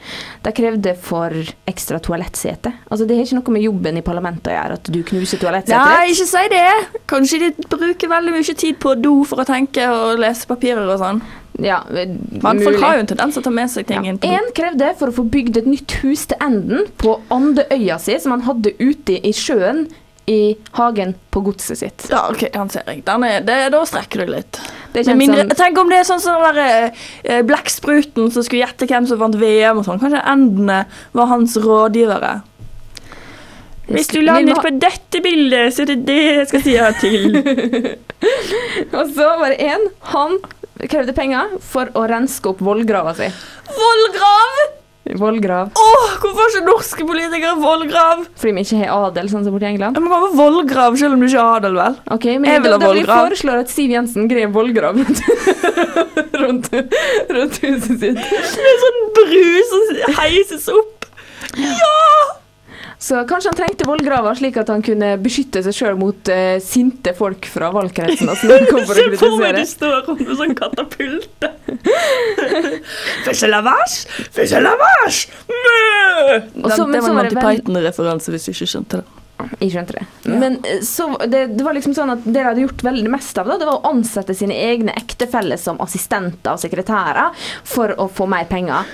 De 0.44 0.54
krevde 0.54 0.94
for 1.02 1.34
ekstra 1.70 2.00
toalettsete. 2.04 2.72
Altså, 2.88 3.08
det 3.08 3.18
har 3.18 3.26
ikke 3.26 3.40
noe 3.40 3.56
med 3.56 3.66
jobben 3.66 4.00
i 4.00 4.04
parlamentet 4.06 4.52
å 4.52 4.56
gjøre 4.56 4.78
at 4.78 4.92
du 4.94 5.00
knuser 5.10 5.42
toalettsetet. 5.42 5.94
Nei, 5.94 6.12
ikke 6.14 6.28
si 6.30 6.44
det! 6.54 6.66
Kanskje 7.10 7.40
de 7.42 7.52
bruker 7.74 8.12
veldig 8.14 8.36
mye 8.36 8.58
tid 8.64 8.78
på 8.82 8.94
do 9.00 9.16
for 9.28 9.42
å 9.42 9.48
tenke 9.48 9.88
og 9.90 10.20
lese 10.22 10.46
papirer 10.50 10.86
og 10.86 11.00
sånn. 11.02 11.24
Ja, 11.62 11.84
Men 11.86 12.62
folk 12.64 12.80
har 12.82 12.96
jo 12.96 13.04
en 13.04 13.10
tendens 13.12 13.36
til 13.36 13.44
å 13.44 13.46
ta 13.46 13.50
med 13.54 13.70
seg 13.70 13.86
ting 13.86 14.06
inn 14.10 14.16
på. 14.18 14.26
En 14.26 14.48
krevde 14.56 14.88
for 14.98 15.10
å 15.10 15.14
få 15.20 15.26
bygd 15.30 15.60
et 15.60 15.68
nytt 15.70 15.98
hus 16.02 16.24
til 16.30 16.40
enden 16.42 16.88
på 16.98 17.20
Andøya 17.34 18.00
si, 18.02 18.16
som 18.18 18.34
han 18.34 18.42
hadde 18.48 18.74
ute 18.80 19.20
i 19.22 19.30
sjøen 19.36 19.84
i 20.26 20.54
hagen 20.78 21.14
på 21.30 21.42
godset 21.44 21.78
sitt. 21.78 22.06
Ja, 22.10 22.24
ok, 22.30 22.46
han 22.54 22.70
ser 22.72 22.86
jeg. 22.88 23.02
Da 23.04 23.84
strekker 23.88 24.24
du 24.24 24.32
litt. 24.32 24.60
Mindre, 24.94 25.48
som 25.48 25.56
tenk 25.58 25.78
om 25.82 25.90
det 25.90 26.00
er 26.00 26.08
sånn 26.08 26.22
som 26.22 26.40
den 26.40 26.56
der, 26.56 26.92
eh, 27.24 27.42
Blekkspruten 27.44 28.30
som 28.32 28.46
skulle 28.46 28.62
gjette 28.62 28.88
hvem 28.88 29.08
som 29.10 29.20
vant 29.20 29.36
VM 29.36 29.82
og 29.82 29.88
sånn. 29.88 30.00
Kanskje 30.00 30.22
endene 30.22 30.84
var 31.12 31.30
hans 31.32 31.56
rådgivere. 31.60 32.42
Hvis 33.90 34.08
du 34.08 34.22
lander 34.24 34.56
på 34.64 34.70
dette 34.80 35.20
bildet, 35.20 35.74
så 35.74 35.84
er 35.84 35.92
det 35.92 35.98
det 36.08 36.20
jeg 36.22 36.46
skal 36.48 36.62
si 36.64 36.76
ja 36.78 36.92
til. 36.96 37.36
Og 38.96 39.10
så 39.12 39.26
var 39.40 39.52
det 39.52 39.58
en, 39.66 39.84
han 40.14 40.38
krevde 40.88 41.12
penger 41.16 41.58
for 41.60 41.92
å 41.92 42.06
renske 42.08 42.54
opp 42.54 42.64
vollgrava 42.64 43.12
si. 43.18 43.28
Vollgrav! 43.68 44.83
Vollgrav. 45.04 45.68
Åh, 45.76 46.12
hvorfor 46.22 46.38
har 46.40 46.48
ikke 46.54 46.64
norske 46.64 47.04
politikere 47.04 47.58
vollgrav? 47.60 48.22
Fordi 48.40 48.52
vi 48.56 48.62
ikke 48.64 48.78
har 48.80 49.08
adel, 49.10 49.28
sånn 49.28 49.44
som 49.44 49.52
borti 49.52 49.66
England. 49.68 49.98
Men 50.00 50.08
ha 50.14 50.30
vollgrav 50.38 50.96
selv 50.96 51.18
om 51.18 51.20
du 51.20 51.26
ikke 51.28 51.42
har 51.44 51.58
adel, 51.60 51.76
vel? 51.76 51.98
Ok, 52.16 52.24
men 52.40 52.48
Jeg 52.48 52.62
vil 52.64 52.70
da, 52.72 52.78
ha 52.78 52.80
da 52.80 52.86
jeg 52.88 52.94
vollgrav. 52.94 53.26
foreslå 53.28 53.58
at 53.60 53.74
Siv 53.74 53.92
Jensen 53.92 54.30
grev 54.32 54.54
vollgrav 54.56 54.96
rundt, 54.96 55.20
rundt, 56.44 56.70
rundt 57.36 57.60
huset 57.66 58.00
sitt. 58.00 58.24
Med 58.64 58.84
sånn 58.86 59.00
bru 59.20 59.44
som 59.74 60.14
heises 60.22 60.68
opp. 60.72 61.10
Så 63.04 63.18
kanskje 63.28 63.50
han 63.52 63.58
trengte 63.58 63.84
vollgrava 63.88 64.30
slik 64.38 64.56
at 64.62 64.70
han 64.72 64.80
kunne 64.84 65.10
beskytte 65.20 65.60
seg 65.66 65.74
sjøl 65.76 65.98
mot 66.00 66.30
uh, 66.32 66.54
sinte 66.64 67.12
folk 67.18 67.44
fra 67.52 67.68
valgkretsen. 67.74 68.30
Altså, 68.32 68.48
Se 68.48 68.62
for 68.70 68.78
meg 68.80 69.10
du 69.12 69.18
står 69.18 69.34
om 69.34 69.42
med 69.42 69.58
sånn! 69.58 69.58
Og 76.64 76.70
så- 76.70 76.86
men 76.86 76.96
det 76.96 77.02
var 77.02 77.10
en 77.10 77.18
Monty 77.20 77.36
Python-referanse, 77.44 78.32
hvis 78.32 78.48
du 78.48 78.54
ikke 78.54 78.70
skjønte 78.72 79.02
det. 79.02 79.20
Jeg 79.60 79.72
skjønte 79.74 79.96
det. 79.98 80.04
Men 80.30 80.56
eh, 80.64 80.80
så, 80.86 81.08
det, 81.28 81.40
det 81.58 81.64
var 81.66 81.74
liksom 81.76 81.94
sånn 81.96 82.12
at 82.14 82.22
det 82.24 82.36
de 82.38 82.44
hadde 82.46 82.62
gjort 82.64 82.84
veldig 82.86 83.10
mest 83.12 83.36
av, 83.40 83.50
da, 83.50 83.58
det 83.60 83.66
var 83.68 83.80
å 83.80 83.90
ansette 83.90 84.36
sine 84.38 84.54
egne 84.70 84.94
ektefeller 84.96 85.58
som 85.60 85.80
assistenter 85.84 86.54
og 86.54 86.62
sekretærer 86.62 87.34
for 87.66 87.92
å 88.00 88.06
få 88.08 88.28
mer 88.30 88.46
penger. 88.50 88.86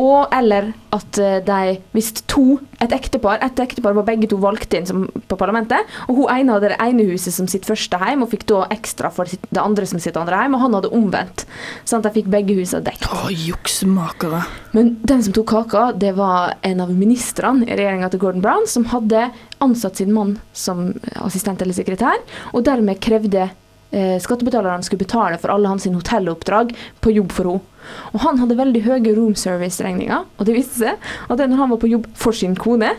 Og 0.00 0.32
eller 0.32 0.70
at 0.92 1.18
eh, 1.20 1.40
de 1.44 1.76
Hvis 1.92 2.12
to, 2.30 2.58
et 2.80 2.92
ektepar 2.94 3.42
Et 3.44 3.60
ektepar 3.60 3.92
var 3.96 4.06
begge 4.06 4.28
to 4.30 4.38
valgt 4.40 4.72
inn 4.76 4.86
som, 4.88 5.04
på 5.28 5.36
parlamentet, 5.36 5.88
og 6.08 6.16
hun 6.16 6.30
ene 6.32 6.56
hadde 6.56 6.70
det 6.72 6.78
ene 6.82 7.06
huset 7.10 7.34
som 7.34 7.48
sitt 7.50 7.66
første 7.68 7.98
hjem, 8.00 8.24
og 8.24 8.32
fikk 8.32 8.46
da 8.50 8.62
ekstra 8.72 9.10
for 9.12 9.28
sitt, 9.28 9.44
det 9.52 9.60
andre 9.60 9.86
som 9.88 10.00
sitt 10.02 10.16
andre 10.16 10.40
hjem, 10.40 10.56
og 10.56 10.64
han 10.64 10.76
hadde 10.78 10.92
omvendt. 10.96 11.44
Sånn 11.84 12.02
at 12.02 12.08
de 12.08 12.14
fikk 12.16 12.30
begge 12.32 12.56
husene 12.58 12.84
dekt. 12.86 13.06
Å, 13.08 13.30
juksemakere. 13.32 14.42
Men 14.76 14.94
den 15.04 15.24
som 15.24 15.36
tok 15.36 15.50
kaka, 15.52 15.84
det 15.92 16.14
var 16.16 16.56
en 16.66 16.84
av 16.84 16.92
ministrene 16.92 17.68
i 17.68 17.76
regjeringa 17.76 18.12
til 18.12 18.22
Gordon 18.24 18.44
Brown, 18.44 18.68
som 18.70 18.88
hadde 18.92 19.28
ansatt 19.62 20.00
sin 20.00 20.12
mann 20.14 20.38
som 20.56 20.90
assistent 21.22 21.62
eller 21.62 21.76
sekretær, 21.76 22.22
og 22.52 22.64
dermed 22.68 23.00
krevde 23.04 23.50
eh, 23.92 24.16
skattebetalerne 24.22 24.82
skulle 24.86 25.04
betale 25.04 25.38
for 25.38 25.52
alle 25.54 25.70
hans 25.70 25.86
hotelloppdrag 25.86 26.74
på 27.00 27.14
jobb 27.14 27.32
for 27.32 27.52
henne. 27.52 27.68
Og 28.14 28.22
han 28.22 28.38
hadde 28.38 28.54
veldig 28.58 28.84
høye 28.84 29.12
room 29.16 29.32
service-regninger, 29.34 30.26
og 30.38 30.46
det 30.46 30.54
viste 30.54 30.84
seg 30.84 31.06
at 31.26 31.40
når 31.40 31.58
han 31.58 31.72
var 31.72 31.80
på 31.82 31.90
jobb 31.90 32.04
for 32.14 32.36
sin 32.36 32.54
kone, 32.54 32.92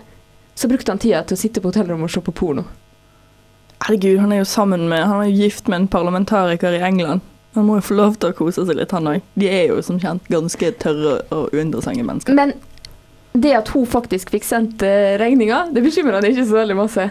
så 0.60 0.68
brukte 0.68 0.92
han 0.92 1.00
tida 1.02 1.24
til 1.24 1.38
å 1.38 1.40
sitte 1.40 1.64
på 1.64 1.72
hotellrommet 1.72 2.12
og 2.12 2.14
se 2.14 2.24
på 2.26 2.34
porno. 2.36 2.66
Herregud, 3.84 4.20
han 4.22 4.32
er 4.32 4.44
jo 4.44 4.48
sammen 4.48 4.86
med 4.88 5.02
Han 5.04 5.22
er 5.22 5.28
jo 5.28 5.44
gift 5.44 5.68
med 5.68 5.82
en 5.82 5.88
parlamentariker 5.92 6.78
i 6.78 6.84
England. 6.88 7.24
Han 7.54 7.68
må 7.68 7.78
jo 7.78 7.88
få 7.90 7.98
lov 7.98 8.16
til 8.18 8.32
å 8.32 8.38
kose 8.38 8.64
seg 8.66 8.78
litt, 8.80 8.94
han 8.96 9.10
òg. 9.10 9.26
De 9.38 9.50
er 9.50 9.68
jo 9.70 9.82
som 9.86 10.00
kjent 10.02 10.30
ganske 10.32 10.72
tørre 10.82 11.20
og 11.34 11.52
uinteressante 11.54 12.06
mennesker. 12.06 12.38
Men 12.38 12.56
det 13.34 13.52
at 13.58 13.70
hun 13.74 13.86
faktisk 13.90 14.34
fikk 14.34 14.46
sendt 14.48 14.86
eh, 14.86 15.16
regninga, 15.22 15.68
det 15.74 15.84
bekymrer 15.86 16.20
han 16.20 16.28
ikke 16.30 16.48
så 16.48 16.60
veldig 16.62 16.78
masse. 16.78 17.10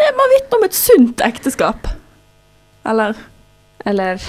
Det 0.00 0.10
må 0.16 0.26
vitne 0.34 0.58
om 0.58 0.66
et 0.66 0.76
sunt 0.76 1.24
ekteskap. 1.24 1.88
Eller 2.90 3.14
Eller 3.84 4.22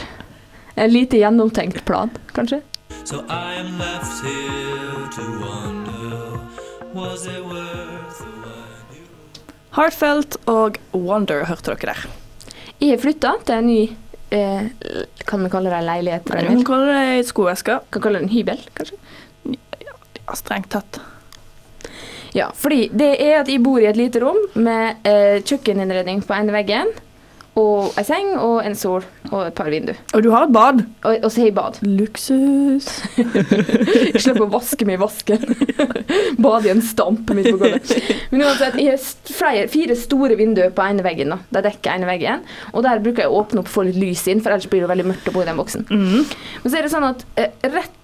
en 0.75 0.91
lite 0.93 1.17
gjennomtenkt 1.17 1.85
plan, 1.85 2.09
kanskje. 2.35 2.61
So 3.03 3.23
I 3.27 3.57
am 3.59 3.77
left 3.79 4.23
here 4.23 5.07
to 5.15 5.23
wonder 5.41 6.39
Was 6.93 7.25
it 7.27 7.43
worth 7.43 8.21
the? 8.43 9.01
Heartfelt 9.75 10.35
og 10.51 10.77
Wonder 10.93 11.45
hørte 11.47 11.71
dere 11.71 11.93
der. 11.93 12.07
Jeg 12.81 12.89
har 12.91 12.99
flytta 12.99 13.31
til 13.47 13.55
en 13.55 13.69
ny 13.69 13.81
eh, 14.35 14.65
Kan 15.27 15.45
vi 15.45 15.51
kalle 15.53 15.71
det 15.71 15.77
en 15.79 15.87
leilighet? 15.87 16.31
Nei, 16.33 16.41
vi 16.49 16.55
kan 16.59 16.65
kalle 16.67 16.89
det 16.91 17.03
ei 17.15 17.21
skoeske. 17.27 17.77
Kan 17.91 18.03
kalle 18.03 18.19
det 18.19 18.27
en 18.27 18.33
hybel, 18.33 18.65
kanskje? 18.77 18.99
Ja, 19.85 20.35
strengt 20.35 20.71
tatt. 20.75 20.99
Ja, 22.35 22.49
fordi 22.55 22.89
det 22.95 23.13
er 23.19 23.41
at 23.41 23.49
jeg 23.51 23.63
bor 23.63 23.79
i 23.81 23.87
et 23.89 23.99
lite 23.99 24.21
rom 24.23 24.39
med 24.55 25.07
eh, 25.07 25.39
kjøkkeninnredning 25.43 26.21
på 26.27 26.35
ene 26.35 26.53
veggen, 26.55 26.91
og 27.59 27.97
ei 27.99 28.05
seng 28.07 28.29
og 28.39 28.61
en 28.63 28.75
sol 28.79 29.03
og 29.27 29.41
et 29.43 29.55
par 29.57 29.67
vinduer. 29.71 29.97
Og 30.15 30.23
du 30.23 30.29
har 30.31 30.45
et 30.45 30.53
bad. 30.55 30.79
Og, 31.03 31.17
og 31.17 31.27
så 31.27 31.41
har 31.41 31.49
jeg 31.49 31.55
bad. 31.57 31.79
Luksus. 31.83 32.87
Jeg 33.17 34.21
slipper 34.23 34.45
å 34.45 34.51
vaske 34.53 34.87
meg 34.87 34.95
i 34.95 35.01
vasken. 35.01 35.43
Bade 36.43 36.69
i 36.69 36.71
en 36.71 36.83
stamp 36.85 37.33
midt 37.35 37.49
på 37.51 37.59
gulvet. 37.59 37.91
Men 38.31 38.45
uansett, 38.47 38.79
jeg 38.79 38.95
har 38.95 39.35
flere, 39.35 39.65
fire 39.71 39.97
store 39.99 40.37
vinduer 40.39 40.71
på 40.75 40.85
ene 40.85 41.03
veggen. 41.03 41.35
da. 41.35 41.41
De 41.51 41.65
dekker 41.67 41.97
ene 41.97 42.07
veggen. 42.07 42.45
Og 42.71 42.85
der 42.87 43.03
bruker 43.03 43.25
jeg 43.25 43.33
å 43.33 43.43
åpne 43.43 43.63
opp 43.63 43.71
og 43.71 43.75
få 43.75 43.85
litt 43.89 43.99
lys 43.99 44.23
inn, 44.31 44.39
for 44.43 44.55
ellers 44.55 44.69
blir 44.71 44.85
det 44.85 44.91
veldig 44.93 45.09
mørkt 45.11 45.27
å 45.27 45.35
bo 45.35 45.43
i 45.43 45.49
den 45.49 45.59
boksen. 45.59 45.87
Mm. 45.91 46.31
Men 46.63 46.71
så 46.71 46.79
er 46.79 46.87
det 46.87 46.93
sånn 46.95 47.09
at 47.09 47.27
eh, 47.35 47.51
rett 47.75 48.00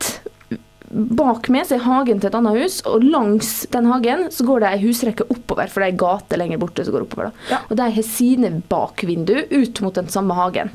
bak 0.90 1.50
meg 1.52 1.66
så 1.68 1.76
er 1.76 1.84
hagen 1.84 2.22
til 2.22 2.30
et 2.30 2.38
annet 2.38 2.62
hus, 2.62 2.78
og 2.88 3.04
langs 3.04 3.52
den 3.74 3.90
hagen 3.92 4.28
så 4.34 4.46
går 4.48 4.64
det 4.64 4.70
ei 4.74 4.84
husrekke 4.86 5.28
oppover, 5.28 5.68
for 5.72 5.84
det 5.84 5.90
er 5.90 5.96
ei 5.96 6.00
gate 6.00 6.40
lenger 6.40 6.62
borte 6.62 6.86
som 6.88 6.96
går 6.96 7.08
oppover. 7.08 7.30
da. 7.32 7.50
Ja. 7.52 7.60
Og 7.68 7.80
de 7.80 7.90
har 7.98 8.08
sine 8.08 8.54
bakvindu 8.72 9.36
ut 9.52 9.82
mot 9.84 10.00
den 10.00 10.08
samme 10.14 10.38
hagen. 10.38 10.72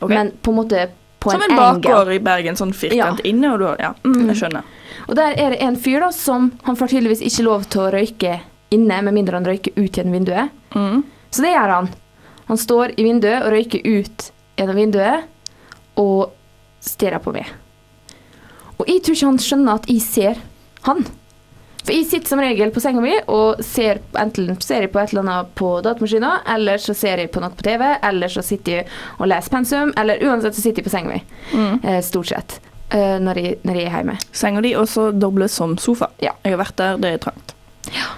okay. 0.00 0.16
Men 0.16 0.32
på 0.42 0.50
en 0.50 0.60
måte 0.62 0.88
på 1.22 1.30
Som 1.30 1.42
en, 1.42 1.50
en 1.50 1.56
bakgård 1.56 2.12
i 2.12 2.18
Bergen, 2.18 2.56
sånn 2.58 2.72
firkant 2.74 3.20
inne, 3.28 3.52
og 3.52 3.60
du 3.60 3.66
har 3.68 3.76
Ja, 3.78 3.92
mm, 4.02 4.24
jeg 4.32 4.40
skjønner. 4.40 4.66
Og 5.06 5.14
der 5.14 5.38
er 5.38 5.54
det 5.54 5.60
en 5.62 5.76
fyr 5.78 6.00
da 6.02 6.10
som 6.14 6.50
Han 6.66 6.76
får 6.78 6.94
tydeligvis 6.94 7.22
ikke 7.26 7.44
lov 7.46 7.66
til 7.70 7.84
å 7.84 7.90
røyke 7.94 8.40
inne, 8.72 9.02
med 9.02 9.14
mindre 9.14 9.36
han 9.36 9.46
røyker 9.46 9.76
ut 9.76 9.98
gjennom 9.98 10.16
vinduet. 10.16 10.50
Mm. 10.74 11.02
Så 11.30 11.44
det 11.44 11.52
gjør 11.52 11.74
han. 11.76 11.90
Han 12.48 12.58
står 12.58 12.94
i 12.96 13.04
vinduet 13.04 13.44
og 13.44 13.52
røyker 13.52 13.84
ut 13.84 14.30
gjennom 14.56 14.78
vinduet 14.80 15.28
og 16.00 16.32
stirrer 16.80 17.20
på 17.22 17.34
meg. 17.36 17.50
Og 18.82 18.88
jeg 18.90 19.02
tror 19.02 19.14
ikke 19.14 19.30
han 19.30 19.42
skjønner 19.42 19.78
at 19.78 19.90
jeg 19.90 20.02
ser 20.02 20.40
han. 20.88 21.04
For 21.82 21.94
jeg 21.94 22.06
sitter 22.06 22.30
som 22.30 22.40
regel 22.42 22.70
på 22.74 22.80
senga 22.82 23.02
mi 23.02 23.14
og 23.30 23.62
ser 23.66 23.98
enten 24.18 24.52
ser 24.62 24.84
jeg 24.84 24.92
på 24.94 25.00
et 25.02 25.10
eller 25.10 25.24
annet 25.24 25.54
på 25.58 25.70
datamaskinen, 25.82 26.44
eller 26.54 26.78
så 26.82 26.94
ser 26.94 27.18
jeg 27.22 27.30
på 27.34 27.42
noe 27.42 27.50
på 27.58 27.64
TV, 27.66 27.82
eller 28.06 28.30
så 28.30 28.44
sitter 28.46 28.76
jeg 28.76 28.84
og 29.16 29.26
leser 29.30 29.54
pensum, 29.54 29.94
eller 29.98 30.22
uansett 30.22 30.54
så 30.54 30.62
sitter 30.62 30.82
jeg 30.82 30.86
på 30.86 30.94
senga 30.94 31.16
mi. 31.16 31.18
Mm. 31.54 31.80
Eh, 31.82 31.98
stort 32.06 32.30
sett. 32.30 32.60
eh, 32.92 33.18
når, 33.18 33.38
jeg, 33.40 33.58
når 33.66 33.80
jeg 33.80 33.88
er 33.88 33.96
hjemme. 33.96 34.16
Senga 34.36 34.62
di 34.62 34.74
også 34.78 35.10
dobles 35.16 35.54
som 35.58 35.74
sofa. 35.80 36.10
Ja. 36.22 36.36
Jeg 36.44 36.54
har 36.54 36.62
vært 36.62 36.78
der, 36.78 37.02
det 37.02 37.12
er 37.16 37.22
trangt. 37.24 37.54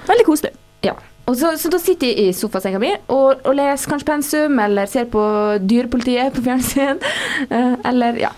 Veldig 0.08 0.26
koselig. 0.26 0.52
Ja. 0.84 0.96
Så, 1.24 1.54
så 1.56 1.70
da 1.72 1.78
sitter 1.80 2.10
jeg 2.10 2.26
i 2.26 2.32
sofasenga 2.36 2.80
mi 2.82 2.90
og, 3.08 3.38
og 3.46 3.54
leser 3.56 3.94
kanskje 3.94 4.10
pensum, 4.10 4.58
eller 4.60 4.90
ser 4.90 5.06
på 5.08 5.22
Dyrepolitiet 5.64 6.34
på 6.36 6.44
fjernsyn. 6.44 7.00
eh, 7.54 7.76
eller 7.88 8.20
ja. 8.26 8.34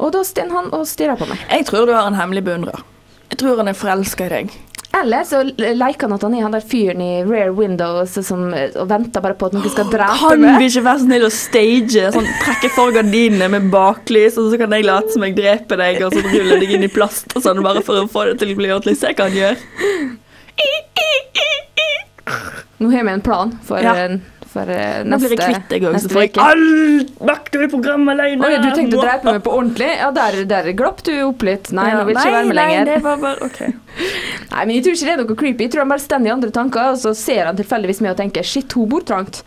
Og 0.00 0.10
da 0.16 0.24
står 0.24 0.48
han 0.54 0.72
og 0.72 0.86
stirrer 0.88 1.18
på 1.20 1.28
meg. 1.28 1.38
Jeg 1.52 1.66
tror 1.68 1.86
du 1.86 1.92
har 1.92 2.08
en 2.08 2.16
hemmelig 2.18 2.42
beundrer. 2.46 2.80
Jeg 3.30 3.38
tror 3.42 3.60
han 3.60 3.68
er 3.70 3.76
forelska 3.78 4.26
i 4.26 4.32
deg. 4.32 4.52
Eller 5.00 5.22
så 5.22 5.44
leker 5.46 6.08
han 6.08 6.14
at 6.16 6.24
han 6.26 6.32
er 6.34 6.42
han 6.42 6.54
der 6.56 6.64
fyren 6.66 6.98
i 7.04 7.10
Rare 7.22 7.52
Windows 7.54 8.16
som, 8.26 8.48
og 8.50 8.88
venter 8.90 9.22
bare 9.22 9.36
på 9.38 9.46
at 9.46 9.54
noen 9.54 9.70
skal 9.70 9.86
drepe 9.92 10.16
Kan 10.18 10.40
meg. 10.42 10.56
vi 10.58 10.66
ikke 10.72 10.82
være 10.88 11.02
snill 11.04 11.26
å 11.28 11.30
stage? 11.30 12.08
Sånn, 12.16 12.26
trekke 12.42 12.72
for 12.74 12.90
gardinene 12.96 13.46
med 13.54 13.68
baklys, 13.70 14.34
og 14.40 14.50
så 14.50 14.58
kan 14.58 14.74
jeg 14.74 14.88
late 14.88 15.14
som 15.14 15.22
jeg 15.28 15.36
dreper 15.38 15.78
deg, 15.84 16.00
og 16.08 16.16
så 16.16 16.24
rulle 16.26 16.58
deg 16.64 16.74
inn 16.74 16.88
i 16.88 16.90
plast 16.90 17.30
og 17.38 17.44
sånn, 17.46 17.62
bare 17.62 17.84
for 17.86 18.02
å 18.02 18.08
få 18.10 18.26
det 18.32 18.40
til 18.42 18.50
å 18.56 18.58
bli 18.58 18.72
ordentlig. 18.74 18.96
Se 18.98 19.14
hva 19.14 19.28
han 19.28 19.38
gjør. 19.38 19.62
Nå 22.80 22.90
har 22.90 23.04
vi 23.04 23.10
en 23.14 23.20
plan 23.24 23.54
for, 23.66 23.78
Ja. 23.84 24.08
For 24.50 24.66
neste 24.66 25.06
Nå 25.06 25.18
blir 25.22 25.30
jeg 25.36 25.54
kvitt 25.54 25.68
deg 25.70 25.84
òg, 25.86 25.96
så 26.02 26.08
får 26.10 26.24
jeg 26.24 26.32
all 26.42 26.64
makt 27.28 27.58
over 27.58 27.68
programmet 27.70 28.16
alene. 28.16 28.48
Oi, 28.48 28.56
du 28.58 28.70
tenkte 28.74 28.98
å 28.98 29.04
drepe 29.04 29.34
meg 29.36 29.44
på 29.46 29.52
ordentlig? 29.54 29.90
Ja, 30.00 30.08
der, 30.16 30.40
der 30.50 30.70
glapp 30.78 31.04
du 31.06 31.12
opp 31.28 31.44
litt. 31.46 31.70
Nei, 31.76 31.86
nå 31.94 32.02
vil 32.08 32.18
jeg 32.18 32.24
ikke 32.24 32.34
være 32.34 32.48
med 32.48 32.58
Nei, 32.58 32.64
lenger. 32.72 32.90
det 32.90 32.96
var 33.04 33.22
bare 33.22 33.46
OK. 33.46 33.60
Nei, 34.52 34.64
men 34.64 34.74
jeg 34.74 34.86
tror 34.86 34.96
ikke 34.98 35.06
det 35.06 35.14
er 35.14 35.22
noe 35.22 35.38
creepy. 35.44 35.66
Jeg 35.68 35.74
tror 35.74 35.84
han 35.84 35.94
bare 35.94 36.04
står 36.06 36.26
i 36.26 36.34
andre 36.34 36.50
tanker, 36.56 36.90
og 36.96 36.98
så 37.04 37.14
ser 37.14 37.46
han 37.46 37.60
tilfeldigvis 37.60 38.02
meg 38.02 38.16
og 38.16 38.18
tenker 38.24 38.50
shit, 38.50 38.74
hun 38.74 38.90
bor 38.90 39.06
trangt. 39.06 39.44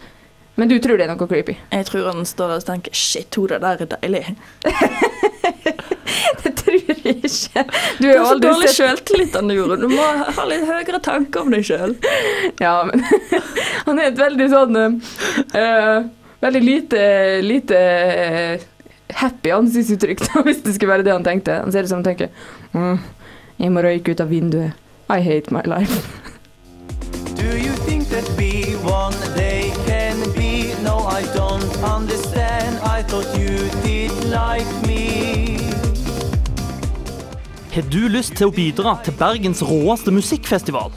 Men 0.55 0.69
du 0.69 0.77
tror 0.79 1.01
det 1.01 1.09
er 1.09 1.11
noe 1.11 1.27
creepy? 1.27 1.57
Jeg 1.73 1.89
tror 1.89 2.07
han 2.13 2.23
står 2.29 2.53
der 2.53 2.63
og 2.63 2.67
tenker 2.69 2.95
shit, 2.95 3.35
hun 3.35 3.51
der 3.51 3.83
er 3.83 3.91
deilig. 3.97 4.23
Det 6.43 6.51
tror 6.59 6.75
jeg 6.75 7.15
ikke. 7.23 7.63
Du 7.99 8.07
Du 8.07 8.09
har 8.09 8.25
så 8.25 8.39
dårlig 8.41 8.69
sett 8.69 8.79
sjøltillit, 8.79 9.37
Jorunn. 9.57 9.85
Du 9.85 9.91
må 9.91 10.09
ha 10.37 10.47
litt 10.49 10.65
høyere 10.67 10.99
tanker 11.03 11.45
om 11.45 11.53
deg 11.53 11.65
sjøl. 11.67 11.95
Ja, 12.61 12.75
men 12.89 13.05
han 13.87 14.01
er 14.01 14.11
et 14.11 14.19
veldig 14.19 14.49
sånn 14.53 14.79
uh, 14.83 16.03
Veldig 16.43 16.59
lite, 16.59 17.01
lite 17.39 17.77
eh, 17.79 18.63
happy 19.15 19.53
ansiktsuttrykk, 19.55 20.25
hvis 20.43 20.59
det 20.65 20.73
skulle 20.75 20.91
være 20.91 21.05
det 21.07 21.13
han 21.15 21.23
tenkte. 21.23 21.61
Han 21.63 21.71
ser 21.71 21.87
ut 21.87 21.93
som 21.93 22.01
han 22.01 22.09
tenker 22.09 22.33
mm, 22.73 22.97
Jeg 23.63 23.71
må 23.71 23.83
røyke 23.85 24.11
ut 24.11 24.23
av 24.25 24.33
vinduet. 24.33 24.75
I 25.07 25.23
hate 25.23 25.55
my 25.55 25.63
life. 25.63 26.22
Har 37.73 37.81
du 37.89 38.03
lyst 38.05 38.35
til 38.37 38.51
å 38.51 38.53
bidra 38.53 38.91
til 39.01 39.15
Bergens 39.17 39.63
råeste 39.65 40.11
musikkfestival? 40.13 40.91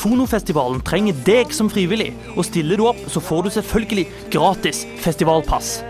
Fonofestivalen 0.00 0.80
trenger 0.80 1.18
deg 1.26 1.52
som 1.52 1.68
frivillig, 1.68 2.14
og 2.32 2.46
stiller 2.48 2.80
du 2.80 2.86
opp, 2.88 3.02
så 3.12 3.20
får 3.20 3.42
du 3.44 3.50
selvfølgelig 3.58 4.06
gratis 4.32 4.86
festivalpass. 5.04 5.82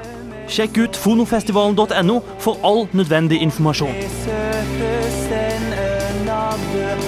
Sjekk 0.51 0.81
ut 0.83 0.99
fonofestivalen.no 0.99 2.19
for 2.43 2.59
all 2.67 2.89
nødvendig 2.91 3.39
informasjon. 3.47 3.95
Surface 4.25 5.31
and 5.47 5.79
another, 6.27 6.99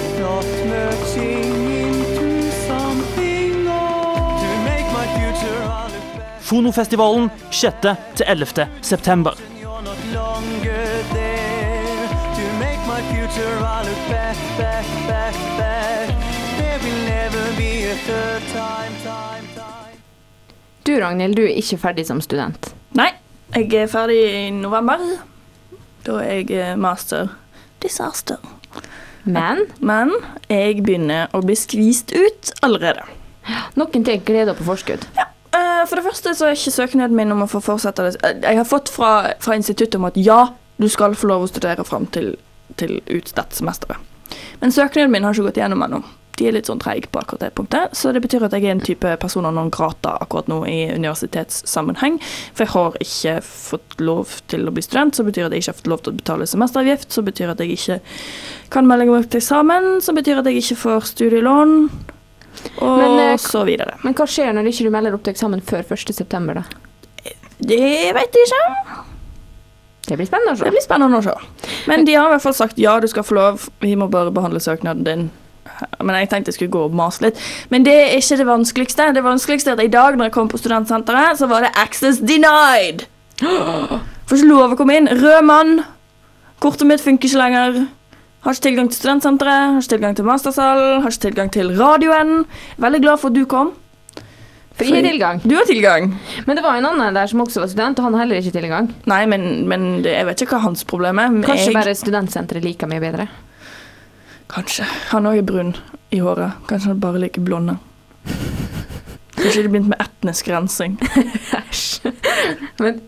my 13.01 13.07
future 13.13 13.57
I 13.65 13.83
look 13.87 14.01
back, 14.09 14.37
back, 14.57 14.85
back, 15.07 15.35
back. 15.57 16.09
There 16.57 16.79
will 16.83 17.01
never 17.05 17.43
be 17.57 17.85
a 17.91 17.95
third 18.07 18.41
time, 18.53 18.93
time, 19.03 19.45
time. 19.55 19.97
Du 20.83 20.99
Ragnhild, 20.99 21.35
du 21.35 21.43
er 21.45 21.55
ikke 21.61 21.77
ferdig 21.81 22.05
som 22.07 22.21
student. 22.21 22.71
Nei, 22.97 23.09
jeg 23.55 23.73
er 23.73 23.87
ferdig 23.91 24.19
i 24.25 24.49
november. 24.53 25.01
Da 26.05 26.19
er 26.21 26.41
jeg 26.41 26.51
eh, 26.57 26.75
master 26.77 27.31
disaster. 27.81 28.37
Men 29.23 29.65
Men 29.79 30.13
jeg 30.49 30.81
begynner 30.83 31.29
å 31.37 31.41
bli 31.45 31.55
skvist 31.57 32.13
ut 32.17 32.53
allerede. 32.65 33.05
noen 33.75 34.03
ting 34.05 34.21
gleder 34.25 34.53
på 34.57 34.63
forskudd. 34.67 35.05
Ja. 35.17 35.27
For 35.89 35.97
det 35.97 36.05
første 36.05 36.35
så 36.37 36.45
er 36.45 36.53
ikke 36.53 36.71
søknaden 36.71 37.15
min 37.17 37.31
om 37.33 37.41
å 37.41 37.49
få 37.49 37.59
fortsette 37.65 38.03
det. 38.05 38.15
Eh, 38.23 38.37
Jeg 38.51 38.57
har 38.61 38.65
fått 38.69 38.89
fra, 38.89 39.33
fra 39.41 39.55
instituttet 39.57 39.95
om 39.97 40.05
at 40.05 40.17
ja, 40.17 40.51
du 40.77 40.87
skal 40.89 41.15
få 41.17 41.27
lov 41.27 41.43
å 41.45 41.49
studere 41.49 41.83
fram 41.85 42.05
til, 42.13 42.35
til 42.79 42.99
ut 43.09 43.35
dette 43.35 43.57
semesteret. 43.57 43.97
Men 44.61 44.71
søknaden 44.71 45.11
min 45.11 45.23
har 45.25 45.35
ikke 45.35 45.49
gått 45.49 45.59
gjennom 45.61 45.83
ennå. 45.85 46.01
De 46.39 46.47
er 46.47 46.55
litt 46.55 46.69
sånn 46.69 46.79
treige 46.81 47.09
på 47.11 47.19
akkurat 47.21 47.43
det 47.43 47.51
punktet. 47.57 47.95
Så 47.97 48.13
det 48.15 48.21
betyr 48.23 48.45
at 48.47 48.53
jeg 48.55 48.65
er 48.65 48.75
en 48.75 48.83
type 48.83 49.09
persona 49.21 49.51
non 49.53 49.69
grata 49.73 50.15
akkurat 50.23 50.47
nå 50.49 50.61
i 50.69 50.77
universitetssammenheng. 50.95 52.17
For 52.55 52.65
jeg 52.65 52.73
har 52.73 52.97
ikke 53.03 53.35
fått 53.45 53.99
lov 54.01 54.37
til 54.51 54.65
å 54.65 54.73
bli 54.73 54.85
student, 54.85 55.17
så 55.17 55.25
betyr 55.27 55.49
at 55.49 55.55
jeg 55.55 55.65
ikke 55.65 55.73
har 55.73 55.79
fått 55.81 55.91
lov 55.91 56.01
til 56.05 56.13
å 56.13 56.21
betale 56.21 56.47
semesteravgift. 56.49 57.11
Så 57.13 57.25
betyr 57.27 57.53
at 57.53 57.61
jeg 57.61 57.75
ikke 57.75 57.99
kan 58.73 58.89
melde 58.89 59.09
meg 59.09 59.19
opp 59.19 59.29
til 59.29 59.43
eksamen, 59.43 59.91
så 60.01 60.15
betyr 60.17 60.41
at 60.41 60.49
jeg 60.49 60.63
ikke 60.63 60.81
får 60.85 61.11
studielån. 61.11 61.77
Og 62.81 62.97
Men, 62.97 63.19
eh, 63.19 63.37
så 63.37 63.63
videre. 63.67 63.97
Men 64.03 64.15
hva 64.17 64.27
skjer 64.27 64.53
når 64.53 64.71
ikke 64.71 64.87
du 64.87 64.91
melder 64.93 65.15
opp 65.15 65.23
til 65.23 65.33
eksamen 65.35 65.61
før 65.61 65.83
1.9., 65.83 66.53
da? 66.53 66.63
Det 67.61 68.13
vet 68.17 68.37
jeg 68.37 68.47
ikke. 68.49 69.10
Det 70.11 70.17
blir 70.19 70.27
spennende 70.27 70.51
å 70.51 70.59
se. 70.59 70.67
Det 70.67 70.75
blir 70.75 70.83
spennende 70.83 71.19
å 71.21 71.23
se. 71.23 71.33
Men 71.87 72.01
de 72.03 72.17
har 72.17 72.27
i 72.27 72.33
hvert 72.33 72.43
fall 72.43 72.55
sagt 72.57 72.79
ja, 72.81 72.97
du 72.99 73.07
skal 73.07 73.23
få 73.23 73.37
lov, 73.37 73.69
vi 73.79 73.93
må 73.95 74.09
bare 74.11 74.33
behandle 74.35 74.59
søknaden 74.59 75.05
din. 75.07 75.29
Men 76.03 76.17
jeg 76.19 76.27
tenkte 76.33 76.51
jeg 76.51 76.57
skulle 76.57 76.73
gå 76.73 76.81
og 76.89 76.97
mase 76.99 77.23
litt. 77.23 77.39
Men 77.71 77.85
det 77.87 77.93
er 77.95 78.17
ikke 78.17 78.41
det 78.41 78.47
vanskeligste. 78.49 79.07
Det 79.15 79.23
vanskeligste 79.23 79.71
er 79.71 79.79
at 79.79 79.85
i 79.85 79.93
dag 79.93 80.17
når 80.19 80.27
jeg 80.27 80.35
kom 80.35 80.51
på 80.51 80.59
studentsenteret, 80.59 81.39
så 81.39 81.47
var 81.47 81.63
det 81.63 81.71
access 81.79 82.19
denied. 82.19 83.05
Får 83.39 84.35
ikke 84.35 84.51
lov 84.51 84.75
å 84.75 84.79
komme 84.81 84.99
inn. 84.99 85.07
Rød 85.21 85.47
mann. 85.47 85.73
Kortet 86.61 86.89
mitt 86.91 87.03
funker 87.03 87.31
ikke 87.31 87.39
lenger. 87.39 87.79
Har 88.41 88.57
ikke 88.57 88.67
tilgang 88.67 88.91
til 88.91 88.99
studentsenteret, 88.99 89.77
har 89.77 89.79
ikke 89.79 89.93
tilgang 89.95 90.17
til 90.17 90.27
mastersalen, 90.27 91.01
har 91.05 91.13
ikke 91.13 91.27
tilgang 91.29 91.53
til 91.53 91.71
radioen. 91.77 92.43
Veldig 92.81 93.01
glad 93.05 93.21
for 93.21 93.31
at 93.31 93.39
du 93.39 93.45
kom. 93.49 93.71
Har 94.89 95.05
tilgang. 95.05 95.41
Du 95.43 95.55
har 95.55 95.65
tilgang. 95.69 96.07
Men 96.47 96.55
det 96.57 96.63
var 96.65 96.77
en 96.79 96.85
annen 96.89 97.13
der 97.17 97.27
som 97.27 97.41
også 97.43 97.59
var 97.63 97.67
student, 97.71 97.99
og 97.99 98.05
han 98.07 98.13
har 98.17 98.23
heller 98.25 98.41
ikke 98.41 98.53
tilgang. 98.55 98.89
Nei, 99.05 99.21
men, 99.29 99.45
men 99.69 99.85
det, 100.05 100.15
jeg 100.17 100.25
vet 100.31 100.41
ikke 100.45 100.57
hva 100.57 100.63
hans 100.65 100.83
problem 100.87 101.19
er. 101.21 101.29
men 101.29 101.43
Kanskje 101.45 101.69
jeg- 101.71 101.77
bare 101.77 101.95
studentsenteret 101.95 102.63
liker 102.65 102.87
mye 102.91 103.03
bedre. 103.03 103.27
Kanskje. 104.51 104.85
Han 105.13 105.29
òg 105.29 105.37
er 105.39 105.47
brun 105.47 105.75
i 106.11 106.19
håret. 106.19 106.57
Kanskje 106.67 106.91
han 106.91 106.99
bare 107.03 107.21
liker 107.23 107.41
blonde. 107.45 107.77
Kanskje 109.37 109.63
de 109.63 109.69
begynte 109.71 109.89
med 109.93 110.01
etnisk 110.03 110.47
rensing. 110.51 110.97
Æsj. 111.01 112.11
Men, 112.81 112.99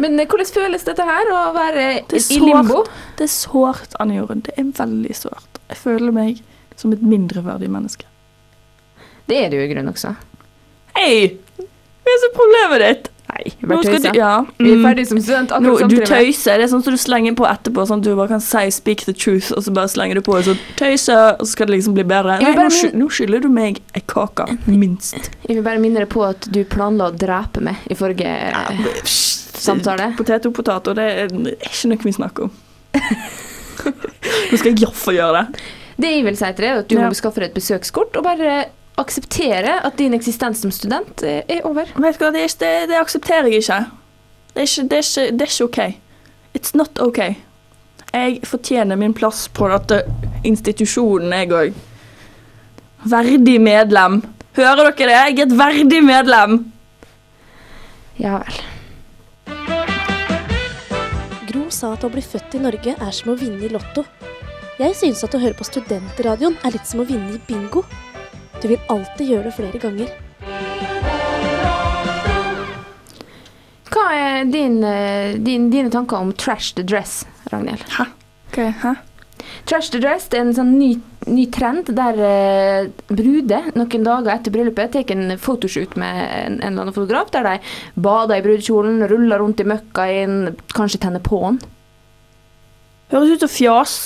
men 0.00 0.18
eh, 0.20 0.26
hvordan 0.26 0.48
føles 0.54 0.84
dette 0.86 1.04
her, 1.04 1.28
å 1.34 1.40
være 1.54 1.82
i 2.16 2.20
limbo? 2.40 2.80
Det 3.18 3.26
er 3.26 3.30
sårt, 3.32 3.92
Anne 4.00 4.16
Jorunn. 4.16 4.40
Det 4.46 4.54
er 4.58 4.70
veldig 4.78 5.14
sårt. 5.14 5.60
Jeg 5.68 5.76
føler 5.76 6.14
meg 6.14 6.40
som 6.80 6.94
et 6.96 7.02
mindreverdig 7.04 7.68
menneske. 7.70 8.06
Det 9.28 9.36
er 9.44 9.52
du 9.52 9.58
i 9.60 9.68
grunnen 9.70 9.92
også. 9.92 10.14
Hei! 10.96 11.38
Hva 11.60 12.12
er 12.16 12.20
så 12.24 12.30
problemet 12.34 12.82
ditt? 12.82 13.08
Nei, 13.30 13.42
jeg 13.46 13.62
Nå 13.62 13.68
bare 13.70 13.84
tøyser. 13.86 14.10
du, 14.10 14.18
ja. 14.18 14.30
Vi 14.58 14.70
er 14.72 14.78
mm. 14.80 14.84
ferdig 14.88 15.04
som 15.06 15.18
student 15.22 15.52
Nå, 15.52 15.58
akkurat 15.60 15.76
du 15.76 15.82
samtidig. 15.84 16.00
med- 16.00 16.08
tøyser. 16.10 16.56
Det 16.58 16.64
er 16.64 16.70
sånn 16.72 16.82
som 16.82 16.94
du 16.96 16.98
slenger 16.98 17.36
på 17.38 17.46
etterpå, 17.46 17.84
sånn 17.86 18.00
at 18.02 18.06
du 18.08 18.16
bare 18.18 18.28
kan 18.32 18.40
si 18.42 18.64
'speak 18.74 19.04
the 19.06 19.12
truth', 19.14 19.52
og 19.56 19.62
så 19.62 19.74
bare 19.76 19.88
slenger 19.92 20.14
du 20.18 20.20
på 20.26 20.34
og 20.34 20.44
så 20.48 20.56
tøyser, 20.76 21.36
og 21.38 21.46
så 21.46 21.52
skal 21.52 21.66
det 21.66 21.76
liksom 21.76 21.94
bli 21.94 22.02
bedre. 22.02 22.40
Nei, 22.42 22.54
nå, 22.58 22.90
nå 22.98 23.08
skylder 23.08 23.40
du 23.40 23.48
meg 23.48 23.78
ei 23.94 24.02
kake, 24.06 24.48
minst. 24.66 25.30
Jeg 25.46 25.56
vil 25.56 25.62
bare 25.62 25.78
minne 25.78 26.00
deg 26.02 26.08
på 26.08 26.24
at 26.26 26.48
du 26.50 26.64
planla 26.64 27.10
å 27.12 27.16
drepe 27.16 27.60
meg 27.62 27.76
i 27.88 27.94
forrige 27.94 28.26
ja, 28.26 28.66
samtale. 29.04 30.14
Potet 30.16 30.46
og 30.46 30.54
potato, 30.54 30.92
det 30.94 31.06
er 31.06 31.28
ikke 31.30 31.88
noe 31.92 32.02
vi 32.02 32.12
snakker 32.12 32.42
om. 32.48 32.50
Nå 34.50 34.58
skal 34.58 34.72
jeg 34.72 34.82
iallfall 34.82 35.14
gjøre 35.14 35.44
det. 35.46 35.60
Det 36.00 36.10
jeg 36.16 36.24
vil 36.24 36.36
si 36.36 36.44
til 36.52 36.64
deg, 36.64 36.70
er 36.70 36.78
at 36.80 36.88
du 36.88 36.96
Ja. 36.96 37.06
må 37.08 37.14
skaffe 37.14 37.40
deg 37.40 37.50
et 37.50 37.54
besøkskort 37.54 38.16
og 38.16 38.24
bare 38.24 38.66
akseptere 39.00 39.78
at 39.86 39.98
din 39.98 40.14
eksistens 40.16 40.62
som 40.62 40.72
student 40.74 41.24
eh, 41.26 41.42
er 41.48 41.66
over. 41.68 41.90
Vet 41.96 42.18
du 42.18 42.24
hva, 42.24 42.32
det, 42.34 42.44
er 42.44 42.50
ikke, 42.50 42.62
det, 42.64 42.88
det 42.90 42.98
aksepterer 43.00 43.50
jeg 43.50 43.64
ikke. 43.64 43.80
Det 44.50 44.62
er 44.62 44.68
ikke, 44.68 44.88
det, 44.90 44.98
er 44.98 45.06
ikke, 45.06 45.28
det 45.38 45.46
er 45.46 45.54
ikke 45.54 45.68
OK. 45.68 45.80
It's 46.58 46.76
not 46.76 47.00
OK. 47.00 47.20
Jeg 48.10 48.40
fortjener 48.42 48.98
min 48.98 49.14
plass 49.14 49.46
på 49.54 49.68
dette 49.70 50.02
institusjonen, 50.44 51.32
jeg 51.32 51.52
òg. 51.54 51.78
Verdig 53.10 53.60
medlem. 53.62 54.20
Hører 54.58 54.90
dere 54.90 54.92
det? 54.98 55.14
Jeg 55.14 55.38
er 55.38 55.46
et 55.46 55.56
verdig 55.58 56.02
medlem. 56.04 56.58
Ja 58.20 58.40
vel. 58.42 58.58
Gro 61.48 61.64
sa 61.72 61.94
at 61.94 62.04
å 62.04 62.10
bli 62.12 62.22
født 62.24 62.58
i 62.58 62.64
Norge 62.66 62.96
er 62.98 63.14
som 63.14 63.32
å 63.32 63.38
vinne 63.38 63.64
i 63.64 63.70
Lotto. 63.72 64.04
Jeg 64.80 64.96
synes 64.98 65.22
at 65.24 65.34
å 65.36 65.40
høre 65.40 65.56
på 65.56 65.66
Studentradioen 65.68 66.58
er 66.64 66.74
litt 66.74 66.88
som 66.88 67.02
å 67.02 67.08
vinne 67.08 67.38
i 67.38 67.42
bingo. 67.46 67.84
Du 68.60 68.68
vil 68.68 68.80
alltid 68.92 69.30
gjøre 69.30 69.48
det 69.48 69.54
flere 69.56 69.78
ganger. 69.80 70.10
Hva 73.90 74.08
er 74.14 74.50
din, 74.52 74.82
eh, 74.84 75.36
din, 75.40 75.70
dine 75.72 75.90
tanker 75.90 76.20
om 76.20 76.32
trash 76.32 76.74
the 76.76 76.84
dress, 76.84 77.24
Ragnhild? 77.52 77.84
Ok, 78.50 78.58
hæ? 78.82 78.94
Trash 79.64 79.90
the 79.90 80.00
dress 80.00 80.28
det 80.28 80.38
er 80.38 80.44
en 80.44 80.54
sånn 80.54 80.74
ny, 80.76 80.90
ny 81.26 81.46
trend 81.52 81.88
der 81.96 82.18
uh, 82.20 82.90
bruder 83.08 83.70
noen 83.74 84.04
dager 84.04 84.34
etter 84.34 84.52
bryllupet 84.52 84.92
tar 84.92 85.12
en 85.14 85.32
photoshoot 85.40 85.96
med 86.00 86.18
en, 86.20 86.58
en 86.60 86.68
eller 86.68 86.84
annen 86.84 86.96
fotograf, 86.96 87.32
der 87.32 87.48
de 87.48 87.54
bader 87.96 88.36
i 88.36 88.44
brudekjolen, 88.44 89.00
ruller 89.10 89.40
rundt 89.40 89.62
i 89.64 89.66
møkka 89.68 90.06
inn, 90.20 90.36
kanskje 90.76 91.00
tenner 91.06 91.24
på 91.24 91.40
den. 91.46 91.60
Høres 93.10 93.32
ut 93.34 93.46
som 93.46 93.52
fjas. 93.56 93.96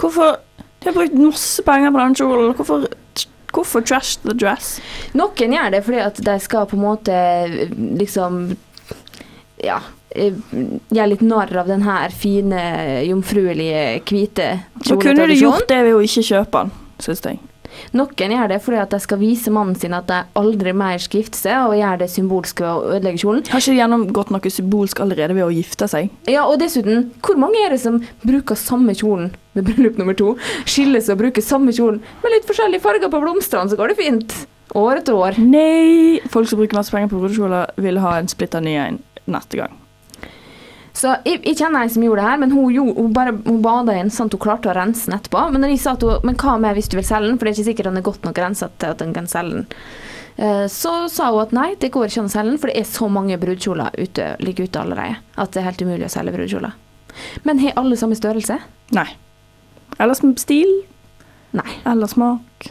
Hvorfor 0.00 0.40
De 0.82 0.88
har 0.88 0.96
brukt 0.96 1.14
masse 1.14 1.62
penger 1.62 1.92
på 1.94 2.00
den 2.00 2.16
kjolen. 2.18 2.54
Hvorfor, 2.58 2.88
hvorfor 3.52 3.84
trash 3.84 4.18
the 4.24 4.34
dress? 4.34 4.78
Noen 5.14 5.52
gjør 5.56 5.70
det 5.74 5.82
fordi 5.86 6.00
at 6.02 6.20
de 6.24 6.36
skal 6.40 6.66
på 6.70 6.78
en 6.78 6.84
måte 6.86 7.16
liksom 8.00 8.56
Ja. 9.62 9.78
eh, 10.14 10.32
Gjøre 10.90 11.08
litt 11.12 11.22
narr 11.22 11.52
av 11.62 11.68
den 11.70 11.82
her 11.86 12.10
fine, 12.10 12.58
jomfruelige, 13.06 14.02
hvite 14.08 14.48
Så 14.84 14.96
kunne 15.00 15.26
de 15.28 15.36
gjort 15.38 15.68
det 15.68 15.82
ved 15.86 15.94
å 15.94 16.02
ikke 16.02 16.24
kjøpe 16.26 16.64
den, 16.64 16.72
syns 16.98 17.22
jeg. 17.28 17.38
Noen 17.96 18.34
gjør 18.36 18.52
det 18.52 18.60
fordi 18.64 18.80
at 18.82 18.94
de 18.94 19.00
skal 19.02 19.20
vise 19.20 19.52
mannen 19.54 19.76
sin 19.78 19.96
at 19.96 20.08
de 20.10 20.20
aldri 20.38 20.74
mer 20.76 21.00
skal 21.02 21.22
gifte 21.22 21.40
seg, 21.40 21.68
og 21.68 21.76
gjør 21.78 22.02
det 22.02 22.10
symbolsk 22.12 22.62
ved 22.62 22.70
å 22.70 22.94
ødelegge 22.96 23.22
kjolen. 23.24 23.44
Har 23.52 23.62
ikke 23.64 23.74
de 23.74 23.80
gjennomgått 23.80 24.32
noe 24.34 24.54
symbolsk 24.56 25.02
allerede 25.04 25.36
ved 25.38 25.46
å 25.46 25.52
gifte 25.54 25.88
seg? 25.90 26.10
Ja, 26.30 26.46
og 26.46 26.60
dessuten, 26.62 27.10
hvor 27.24 27.40
mange 27.40 27.60
er 27.64 27.74
det 27.74 27.82
som 27.84 28.00
bruker 28.24 28.58
samme 28.58 28.96
kjolen 28.98 29.32
ved 29.56 29.68
bryllup 29.68 30.00
nummer 30.00 30.16
to? 30.18 30.34
Skilles 30.64 31.10
og 31.12 31.20
bruker 31.22 31.44
samme 31.44 31.74
kjolen 31.76 32.00
med 32.24 32.36
litt 32.36 32.48
forskjellige 32.48 32.84
farger 32.84 33.12
på 33.12 33.22
blomstene, 33.22 33.68
så 33.70 33.78
går 33.78 33.92
det 33.92 34.00
fint. 34.00 34.40
År 34.78 35.02
etter 35.02 35.18
år. 35.18 35.36
Nei! 35.42 36.22
Folk 36.32 36.48
som 36.48 36.60
bruker 36.62 36.78
masse 36.78 36.94
penger 36.94 37.12
på 37.12 37.20
brudekjoler, 37.20 37.74
vil 37.84 38.00
ha 38.00 38.16
en 38.18 38.30
splitter 38.32 38.64
ny 38.64 38.78
en 38.80 39.02
neste 39.28 39.60
gang. 39.60 39.81
Så 41.02 41.16
jeg, 41.26 41.40
jeg 41.42 41.56
kjenner 41.58 41.82
ei 41.82 41.90
som 41.90 42.02
gjorde 42.04 42.22
det 42.22 42.28
her, 42.28 42.38
men 42.38 42.52
hun, 42.54 42.68
gjorde, 42.70 42.94
hun 43.00 43.14
bare 43.16 43.32
hun 43.34 43.62
bada 43.64 43.94
i 43.96 43.98
den 44.04 44.12
sånn 44.14 44.28
at 44.30 44.36
hun 44.36 44.42
klarte 44.44 44.70
å 44.70 44.74
rense 44.76 45.08
den 45.08 45.16
etterpå. 45.16 45.40
Men 45.50 45.64
når 45.64 45.72
jeg 45.74 45.82
sa 45.82 45.94
at 45.96 46.04
hun, 46.06 46.20
men 46.28 46.36
hva 46.38 46.54
med 46.62 46.76
hvis 46.78 46.90
du 46.92 46.94
vil 47.00 47.06
selge 47.08 47.30
den, 47.30 47.38
for 47.40 47.48
det 47.48 47.52
er 47.52 47.58
ikke 47.58 47.68
sikkert 47.72 47.88
den 47.90 47.98
er 47.98 48.04
godt 48.06 48.28
nok 48.28 48.38
renset 48.44 48.76
til 48.78 48.94
at 48.94 49.02
den 49.02 49.14
kan 49.16 49.26
selge 49.30 49.56
den. 49.56 49.66
Eh, 50.36 50.66
Så 50.70 50.92
sa 51.10 51.32
hun 51.32 51.42
at 51.42 51.56
nei, 51.56 51.66
det 51.82 51.90
går 51.96 52.06
ikke 52.06 52.22
an 52.22 52.30
å 52.30 52.34
selge 52.36 52.52
den, 52.52 52.60
for 52.62 52.70
det 52.70 52.78
er 52.78 52.88
så 52.92 53.08
mange 53.10 53.40
brudekjoler 53.42 53.98
ute, 53.98 54.28
ligger 54.46 54.70
ute 54.70 54.84
allerede 54.84 55.18
at 55.42 55.52
det 55.52 55.62
er 55.62 55.68
helt 55.72 55.82
umulig 55.82 56.06
å 56.06 56.12
selge 56.14 56.36
brudekjoler. 56.36 56.78
Men 57.48 57.60
har 57.64 57.74
alle 57.82 57.98
samme 58.00 58.16
størrelse? 58.16 58.60
Nei. 58.96 59.08
Eller 60.00 60.38
stil. 60.40 60.70
Nei. 61.52 61.68
Eller 61.88 62.08
smak. 62.08 62.70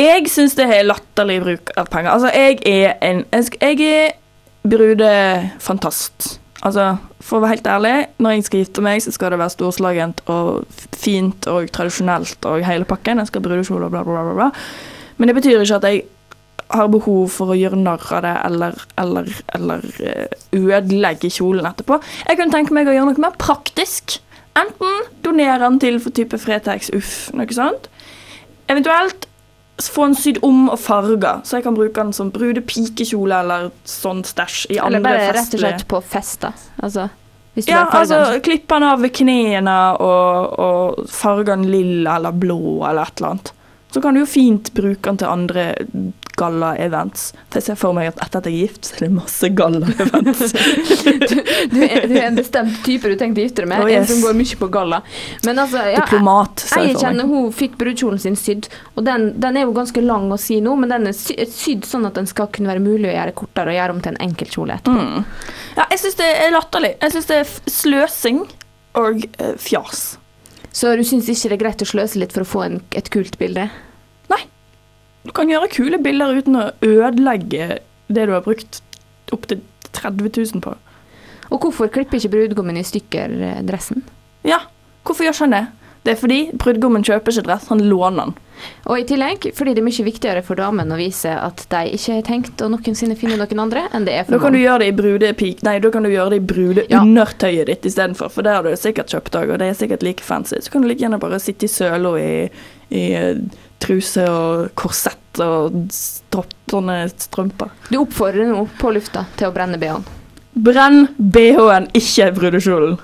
Jeg 0.00 0.30
syns 0.32 0.56
det 0.56 0.64
er 0.72 0.86
latterlig 0.88 1.42
bruk 1.44 1.70
av 1.76 1.90
penger. 1.92 2.14
Altså, 2.16 2.32
jeg 2.32 2.62
er 2.64 2.96
en 3.04 3.26
jeg 3.60 3.84
er 3.84 4.14
brudefantast. 4.64 6.38
Altså, 6.60 6.86
for 7.24 7.38
å 7.38 7.44
være 7.44 7.56
helt 7.56 7.68
ærlig, 7.72 7.92
når 8.20 8.34
jeg 8.34 8.46
skal 8.46 8.62
gifte 8.62 8.82
meg, 8.84 9.00
så 9.00 9.12
skal 9.14 9.32
det 9.32 9.40
være 9.40 9.54
storslagent 9.54 10.18
og 10.28 10.80
fint 10.92 11.46
og 11.48 11.70
tradisjonelt 11.72 12.48
og 12.50 12.64
hele 12.66 12.88
pakken. 12.88 13.22
Jeg 13.22 13.30
skal 13.30 13.40
ha 13.40 13.48
brudekjole 13.48 13.88
og 13.88 13.94
bla, 13.94 14.02
bla, 14.04 14.24
bla, 14.26 14.34
bla. 14.36 14.48
Men 15.16 15.30
det 15.30 15.36
betyr 15.38 15.64
ikke 15.64 15.78
at 15.80 15.88
jeg 15.88 16.02
har 16.70 16.90
behov 16.92 17.32
for 17.32 17.52
å 17.52 17.56
gjøre 17.58 17.80
narr 17.80 18.04
av 18.14 18.22
det 18.26 18.34
eller, 18.44 18.76
eller, 19.00 19.30
eller 19.56 19.86
eh, 20.04 20.36
ødelegge 20.54 21.32
kjolen 21.32 21.66
etterpå. 21.66 21.98
Jeg 22.28 22.38
kunne 22.38 22.54
tenke 22.54 22.76
meg 22.76 22.90
å 22.90 22.94
gjøre 22.94 23.08
noe 23.08 23.24
mer 23.24 23.40
praktisk. 23.40 24.20
Enten 24.60 25.08
donere 25.24 25.62
den 25.64 25.80
til 25.82 25.98
for 26.02 26.14
type 26.14 26.38
Fretex, 26.42 26.92
uff, 26.94 27.14
noe 27.34 27.56
sånt. 27.56 27.88
Eventuelt 28.70 29.29
få 29.88 30.10
den 30.10 30.16
sydd 30.18 30.42
om 30.46 30.68
og 30.68 30.78
farga, 30.80 31.38
så 31.44 31.58
jeg 31.58 31.64
kan 31.64 31.78
bruke 31.78 31.96
den 31.96 32.12
som 32.16 32.32
brudepikekjole 32.34 33.40
eller 33.44 33.70
sånn 33.88 34.20
stæsj 34.26 34.66
i 34.74 34.78
andre 34.78 35.00
Eller 35.00 35.06
bare 35.06 35.32
rett 35.38 35.56
og 35.56 35.64
slett 35.64 35.86
på 35.88 36.02
fester? 36.04 36.66
Altså, 36.82 37.08
hvis 37.54 37.66
du 37.66 37.72
ja, 37.72 37.86
altså 37.86 38.40
klippe 38.44 38.76
den 38.76 38.88
av 38.90 39.00
ved 39.02 39.14
knærne 39.16 39.78
og, 40.04 40.58
og 40.60 41.08
farge 41.10 41.50
den 41.54 41.66
lilla 41.70 42.18
eller 42.20 42.36
blå 42.36 42.60
eller 42.88 43.08
et 43.08 43.20
eller 43.22 43.34
annet. 43.34 43.52
Så 43.90 44.02
kan 44.02 44.14
du 44.14 44.22
jo 44.22 44.28
fint 44.30 44.70
bruke 44.76 45.02
den 45.08 45.18
til 45.18 45.30
andre 45.30 45.64
galla-events. 46.40 47.26
For 47.50 47.60
Jeg 47.60 47.66
ser 47.68 47.78
for 47.80 47.96
meg 47.96 48.10
at 48.10 48.22
etter 48.24 48.40
at 48.40 48.48
jeg 48.48 48.56
er 48.56 48.64
gift, 48.66 48.88
så 48.88 48.96
er 48.96 49.04
det 49.04 49.10
masse 49.18 49.50
galla-events. 49.60 50.54
Du 51.70 51.76
er, 51.84 52.06
du 52.08 52.14
er 52.16 52.26
en 52.30 52.36
bestemt 52.38 52.78
type 52.84 53.08
du 53.10 53.14
tenkte 53.20 53.42
å 53.42 53.44
gifte 53.44 53.62
deg 53.62 53.68
med, 53.70 53.82
Oh, 53.84 53.90
en 53.92 54.06
som 54.08 54.20
går 54.24 54.34
mye 54.38 54.56
på 54.60 54.68
galla. 54.72 55.00
Men 55.46 55.60
altså, 55.62 55.82
ja, 55.90 56.00
Diplomat, 56.00 56.62
ser 56.64 56.84
jeg 56.84 56.90
jeg 56.92 56.96
for 56.96 57.06
kjenner 57.06 57.28
meg. 57.28 57.34
hun 57.36 57.52
fikk 57.56 57.76
brudekjolen 57.80 58.22
sin 58.22 58.38
sydd, 58.38 58.68
og 58.96 59.04
den, 59.06 59.26
den 59.42 59.58
er 59.60 59.66
jo 59.66 59.74
ganske 59.76 60.02
lang 60.04 60.30
å 60.32 60.38
si 60.40 60.60
nå, 60.64 60.74
men 60.80 60.92
den 60.92 61.10
er 61.10 61.16
sydd 61.16 61.86
sånn 61.88 62.08
at 62.08 62.18
den 62.18 62.28
skal 62.30 62.48
kunne 62.54 62.72
være 62.72 62.82
mulig 62.84 63.10
å 63.10 63.14
gjøre 63.14 63.36
kortere 63.42 63.74
og 63.74 63.78
gjøre 63.78 63.96
om 63.96 64.00
til 64.04 64.14
en 64.14 64.22
enkeltkjole 64.28 64.78
etterpå. 64.80 65.04
Mm. 65.10 65.28
Ja, 65.76 65.86
jeg 65.92 66.02
syns 66.04 66.18
det 66.20 66.30
er 66.46 66.54
latterlig. 66.56 66.94
Jeg 67.02 67.16
syns 67.16 67.30
det 67.30 67.38
er 67.42 67.54
sløsing 67.76 68.42
og 69.00 69.22
uh, 69.40 69.52
fjas. 69.60 70.02
Så 70.72 70.94
du 70.96 71.04
syns 71.06 71.28
ikke 71.30 71.50
det 71.50 71.56
er 71.56 71.62
greit 71.64 71.84
å 71.84 71.88
sløse 71.88 72.20
litt 72.20 72.34
for 72.34 72.46
å 72.46 72.48
få 72.48 72.64
en, 72.66 72.80
et 72.96 73.10
kult 73.12 73.38
bilde? 73.40 73.68
Du 75.26 75.32
kan 75.36 75.50
gjøre 75.50 75.68
kule 75.72 75.98
bilder 76.02 76.38
uten 76.38 76.56
å 76.56 76.68
ødelegge 76.86 77.80
det 78.10 78.26
du 78.26 78.32
har 78.32 78.44
brukt 78.44 78.80
opptil 79.34 79.60
30 79.92 80.30
000 80.32 80.64
på. 80.64 80.76
Og 81.50 81.66
hvorfor 81.66 81.90
klipper 81.92 82.18
ikke 82.18 82.32
brudgommen 82.32 82.78
i 82.78 82.86
stykker 82.86 83.36
eh, 83.42 83.60
dressen? 83.66 84.04
Ja, 84.46 84.62
hvorfor 85.04 85.26
gjør 85.26 85.36
ikke 85.36 85.46
han 85.48 85.56
det? 85.58 85.66
Det 86.00 86.14
er 86.14 86.20
fordi 86.20 86.38
brudgommen 86.56 87.04
kjøper 87.04 87.34
ikke 87.34 87.44
dress, 87.44 87.66
han 87.68 87.82
låner 87.84 88.30
den. 88.30 88.38
Og 88.88 89.00
i 89.00 89.04
tillegg 89.08 89.50
fordi 89.56 89.74
det 89.76 89.82
er 89.82 89.86
mye 89.86 90.04
viktigere 90.04 90.42
for 90.44 90.60
damen 90.60 90.92
å 90.92 90.98
vise 90.98 91.32
at 91.32 91.62
de 91.72 91.94
ikke 91.96 92.16
har 92.18 92.24
tenkt 92.24 92.64
å 92.64 92.68
noensinne 92.72 93.16
finne 93.20 93.36
noen 93.40 93.62
andre, 93.62 93.86
enn 93.96 94.06
det 94.08 94.14
er 94.16 94.26
Da 94.28 94.36
for 94.38 94.46
kan 94.46 94.56
det 94.56 94.88
i 94.88 94.96
brudepik 94.96 95.62
Nei, 95.64 95.78
da 95.80 95.92
kan 95.92 96.04
du 96.04 96.10
gjøre 96.12 96.34
det 96.34 96.40
i 96.40 96.46
brudeundertøyet 96.52 97.72
ditt 97.72 97.88
istedenfor, 97.88 98.32
for 98.32 98.46
det 98.46 98.56
har 98.56 98.64
du 98.64 98.72
sikkert 98.76 99.12
kjøpt 99.12 99.40
òg, 99.40 99.54
og 99.54 99.60
det 99.60 99.70
er 99.70 99.80
sikkert 99.80 100.04
like 100.04 100.24
fancy. 100.24 100.60
Så 100.60 100.72
kan 100.72 100.84
du 100.84 100.88
like 100.88 101.04
gjerne 101.04 101.20
bare 101.20 101.40
sitte 101.40 101.68
i 101.68 101.72
søla 101.72 102.14
i, 102.20 102.32
i 102.96 103.04
eh, 103.16 103.42
truse 103.80 104.24
og 104.28 104.70
korsett 104.78 105.40
og 105.42 105.76
sånne 106.70 106.96
strømper. 107.10 107.72
Du 107.90 108.00
oppfordrer 108.02 108.50
nå 108.52 108.64
på 108.80 108.92
lufta 108.94 109.26
til 109.38 109.50
å 109.50 109.54
brenne 109.54 109.80
BH-en. 109.80 110.06
Brenn 110.60 111.06
BH-en, 111.16 111.88
ikke 111.96 112.30
brudekjolen. 112.36 112.98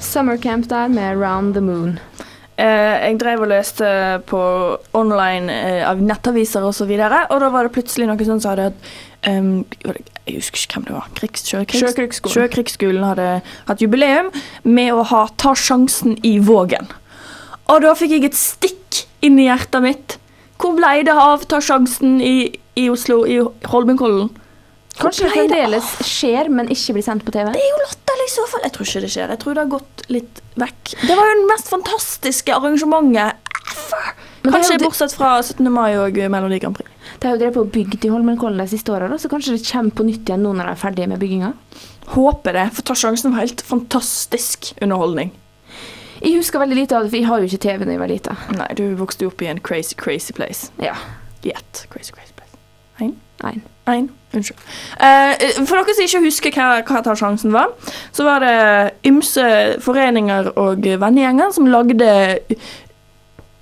Summercamp 0.00 0.68
der 0.68 0.88
med 0.88 1.20
Round 1.20 1.54
the 1.54 1.60
Moon. 1.60 1.98
Eh, 2.60 2.96
jeg 3.06 3.16
drev 3.22 3.44
og 3.46 3.48
leste 3.48 3.90
på 4.28 4.40
online 4.98 5.52
eh, 5.54 5.84
av 5.88 6.00
nettaviser 6.04 6.64
og 6.66 6.74
så 6.76 6.84
og 6.84 7.38
da 7.40 7.48
var 7.48 7.64
det 7.64 7.72
plutselig 7.72 8.08
noen 8.08 8.26
som 8.26 8.40
sa 8.42 8.52
det 8.58 8.66
at 8.72 8.90
um, 9.30 9.64
Jeg 10.26 10.34
husker 10.34 10.66
ikke 10.66 10.74
hvem 10.76 10.88
det 10.88 10.96
var. 10.98 11.06
Krigs, 11.16 11.46
sjøkrigs, 11.48 11.80
Sjøkrigsskolen. 11.80 12.34
Sjøkrigsskolen 12.34 13.06
hadde 13.06 13.28
hatt 13.70 13.80
jubileum 13.80 14.28
med 14.62 14.92
å 14.92 15.06
ha 15.08 15.22
Ta 15.40 15.54
sjansen 15.56 16.18
i 16.26 16.36
Vågen. 16.38 16.90
Og 17.70 17.80
da 17.86 17.94
fikk 17.96 18.18
jeg 18.18 18.28
et 18.28 18.36
stikk 18.38 19.04
inn 19.24 19.38
i 19.40 19.48
hjertet 19.48 19.84
mitt. 19.84 20.18
Hvor 20.60 20.76
ble 20.76 21.00
det 21.06 21.16
av 21.16 21.46
Ta 21.48 21.62
sjansen 21.64 22.20
i, 22.20 22.50
i 22.76 22.90
Oslo, 22.92 23.22
i 23.24 23.40
Holmenkollen? 23.72 24.28
Kanskje 25.00 25.26
det 25.26 25.32
fremdeles 25.34 25.90
skjer, 26.06 26.48
men 26.52 26.68
ikke 26.72 26.94
blir 26.96 27.04
sendt 27.06 27.24
på 27.26 27.32
TV? 27.34 27.50
Det 27.54 27.60
er 27.62 27.70
jo 27.72 27.80
latterlig 27.86 28.26
i 28.28 28.32
så 28.34 28.46
fall. 28.50 28.64
Jeg 28.66 28.72
tror 28.76 28.88
ikke 28.90 29.00
det 29.06 29.10
skjer. 29.14 29.28
Jeg 29.34 29.40
tror 29.44 29.54
det 29.56 29.62
har 29.64 29.72
gått 29.78 30.02
litt 30.12 30.40
vekk. 30.60 30.94
Det 31.06 31.16
var 31.16 31.30
jo 31.30 31.36
det 31.40 31.48
mest 31.50 31.70
fantastiske 31.72 32.56
arrangementet 32.56 33.48
ever. 33.70 34.10
Er 34.40 34.50
Kanskje 34.54 34.78
det- 34.78 34.84
bortsett 34.86 35.12
fra 35.16 35.42
17. 35.42 35.70
mai 35.72 35.96
og 36.00 36.16
Melodi 36.32 36.58
Grand 36.60 36.76
Prix. 36.76 36.88
De 37.20 37.26
har 37.28 37.36
jo 37.36 37.40
drevet 37.42 37.54
på 37.54 37.60
og 37.60 37.72
bygd 37.72 38.04
i 38.04 38.08
Holmenkollen 38.08 38.56
de 38.58 38.66
siste 38.68 38.88
åra, 38.92 39.08
så 39.18 39.28
kanskje 39.28 39.56
det 39.58 39.66
kommer 39.70 39.90
på 39.90 40.04
nytt 40.06 40.24
igjen 40.24 40.40
nå 40.42 40.54
når 40.56 40.64
de 40.64 40.70
er 40.70 40.80
ferdige 40.80 41.08
med 41.08 41.18
bygginga? 41.20 41.52
Håper 42.14 42.52
det, 42.56 42.72
for 42.72 42.82
Ta 42.82 42.94
sjansen 42.94 43.32
var 43.34 43.40
helt 43.44 43.60
fantastisk 43.62 44.72
underholdning. 44.80 45.30
Jeg 46.22 46.36
husker 46.36 46.58
veldig 46.60 46.76
lite 46.76 46.96
av 46.96 47.02
det, 47.04 47.10
for 47.10 47.16
jeg 47.18 47.26
har 47.26 47.40
jo 47.40 47.46
ikke 47.48 47.60
TV 47.60 47.84
da 47.84 47.90
jeg 47.92 48.00
var 48.00 48.08
lita. 48.08 48.36
Nei, 48.56 48.68
du 48.74 48.82
vokste 48.96 49.24
jo 49.24 49.28
opp 49.28 49.40
i 49.42 49.46
en 49.46 49.60
crazy, 49.60 49.94
crazy 49.94 50.32
place. 50.32 50.70
Ja. 50.78 50.94
Yet, 51.44 51.86
Crazy, 51.90 52.12
crazy. 52.12 52.29
Ein? 53.40 53.62
Ein. 53.90 54.10
Unnskyld. 54.32 54.60
Eh, 55.02 55.64
for 55.66 55.80
dere 55.80 55.94
som 55.96 56.06
ikke 56.06 56.22
husker 56.28 56.54
hva, 56.54 56.68
hva 56.86 57.00
Ta 57.02 57.16
sjansen 57.18 57.54
var, 57.54 57.72
så 58.14 58.26
var 58.28 58.44
det 58.44 59.08
ymse 59.10 59.46
foreninger 59.82 60.52
og 60.60 60.86
vennegjenger 60.86 61.50
som 61.56 61.66
lagde 61.70 62.12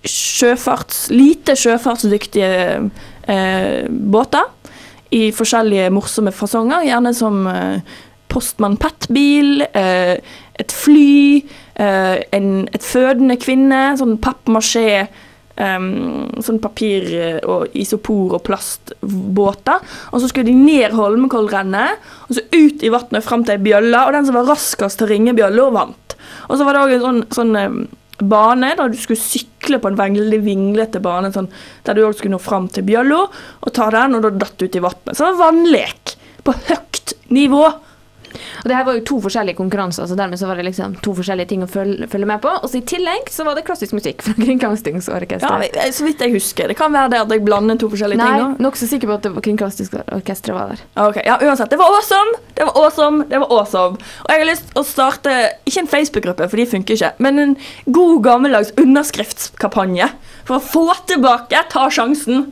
sjøfarts, 0.08 1.08
lite 1.10 1.56
sjøfartsdyktige 1.58 2.50
eh, 3.28 3.88
båter 3.88 4.44
i 5.16 5.30
forskjellige 5.32 5.88
morsomme 5.94 6.34
fasonger, 6.36 6.84
gjerne 6.88 7.14
som 7.16 7.46
eh, 7.48 7.96
Postmann 8.28 8.76
Pat-bil, 8.76 9.64
eh, 9.72 10.18
et 10.58 10.74
fly, 10.74 11.40
eh, 11.80 12.18
en, 12.36 12.50
et 12.74 12.84
fødende 12.84 13.38
kvinne, 13.40 13.80
sånn 13.96 14.18
pappmasjé, 14.20 15.06
em, 15.58 15.86
sånn 16.44 16.60
papir 16.62 17.06
eh, 17.18 17.38
og 17.48 17.74
isopor 17.78 18.38
og 18.38 18.44
plastbåter. 18.46 19.84
Og 20.12 20.22
så 20.22 20.30
skulle 20.30 20.48
de 20.48 20.56
ned 20.56 20.96
Holmenkollrennet, 20.96 22.10
og 22.28 22.38
så 22.38 22.44
ut 22.54 22.84
i 22.84 22.92
vannet 22.94 23.26
fram 23.26 23.44
til 23.44 23.56
ei 23.56 23.64
bjølle, 23.68 24.04
og 24.04 24.14
den 24.16 24.28
som 24.28 24.38
var 24.38 24.50
raskest 24.52 25.00
til 25.00 25.08
å 25.08 25.12
ringe 25.12 25.36
bjølla, 25.38 25.70
vant. 25.74 26.18
Og 26.48 26.58
så 26.58 26.66
var 26.66 26.76
det 26.76 26.84
òg 26.84 26.94
en 26.96 27.06
sånn, 27.06 27.24
sånn 27.34 27.88
bane 28.18 28.72
der 28.74 28.90
du 28.90 28.96
skulle 28.98 29.20
sykle 29.20 29.78
på 29.78 29.92
en 29.92 29.98
veldig 29.98 30.40
vinglete 30.42 31.02
bane, 31.02 31.30
sånn, 31.34 31.50
der 31.86 31.98
du 31.98 32.04
òg 32.06 32.16
skulle 32.18 32.34
nå 32.34 32.42
fram 32.42 32.66
til 32.72 32.86
bjølla 32.88 33.20
og 33.26 33.74
ta 33.74 33.90
den, 33.94 34.16
og 34.18 34.24
da 34.24 34.32
datt 34.34 34.64
ut 34.64 34.78
i 34.78 34.82
vannet. 34.82 35.14
Så 35.14 35.26
det 35.26 35.36
var 35.36 35.52
vannlek 35.52 36.16
på 36.46 36.56
høyt 36.70 37.14
nivå. 37.34 37.66
Og 38.62 38.68
det 38.70 38.76
her 38.76 38.86
var 38.86 38.98
jo 38.98 39.04
to 39.08 39.18
forskjellige 39.24 39.58
konkurranser, 39.58 40.08
så 40.10 40.16
dermed 40.18 40.40
så 40.40 40.48
var 40.50 40.60
det 40.60 40.66
liksom 40.68 40.96
to 41.04 41.14
forskjellige 41.16 41.50
ting 41.52 41.64
å 41.64 41.68
følge, 41.70 42.08
følge 42.10 42.28
med 42.30 42.42
på. 42.44 42.52
Og 42.62 42.70
så 42.70 42.80
i 42.80 42.84
tillegg 42.88 43.30
så 43.32 43.46
var 43.46 43.58
det 43.58 43.64
klassisk 43.68 43.96
musikk 43.96 44.24
fra 44.26 44.34
Ja, 44.38 44.44
Kringkastingsorkesteret. 44.44 45.76
eh, 45.76 45.90
så 45.94 46.06
vidt 46.06 46.22
jeg 46.24 46.34
husker. 46.34 46.68
Det 46.72 46.76
kan 46.78 46.92
være 46.94 47.12
det 47.14 47.22
at 47.24 47.34
jeg 47.34 47.44
blander 47.46 47.78
to 47.80 47.90
forskjellige 47.92 48.20
Nei, 48.20 48.28
ting 48.34 48.54
Nei, 48.54 48.66
nokså 48.68 48.88
sikker 48.90 49.10
på 49.10 49.18
at 49.18 49.42
Kringkastingsorkesteret 49.46 50.56
var 50.56 50.74
der. 50.74 50.84
Ok, 51.08 51.20
ja, 51.26 51.38
uansett. 51.42 51.70
Det 51.72 51.80
var 51.80 51.94
awesome! 51.96 52.38
Det 52.54 52.66
var 52.68 52.80
awesome! 52.82 53.24
Det 53.30 53.42
var 53.44 53.54
awesome. 53.58 53.98
Og 54.24 54.32
jeg 54.32 54.44
har 54.44 54.50
lyst 54.50 54.70
til 54.70 54.82
å 54.82 54.86
starte 54.86 55.36
ikke 55.68 55.84
en 55.84 55.90
Facebook-gruppe, 55.94 56.48
for 56.50 56.60
de 56.60 56.68
funker 56.68 56.98
ikke, 56.98 57.12
men 57.24 57.42
en 57.42 57.56
god 57.86 58.22
gammeldags 58.26 58.72
underskriftskampanje 58.80 60.10
for 60.48 60.58
å 60.58 60.64
få 60.64 60.86
tilbake 61.08 61.64
Ta 61.68 61.88
sjansen. 61.92 62.48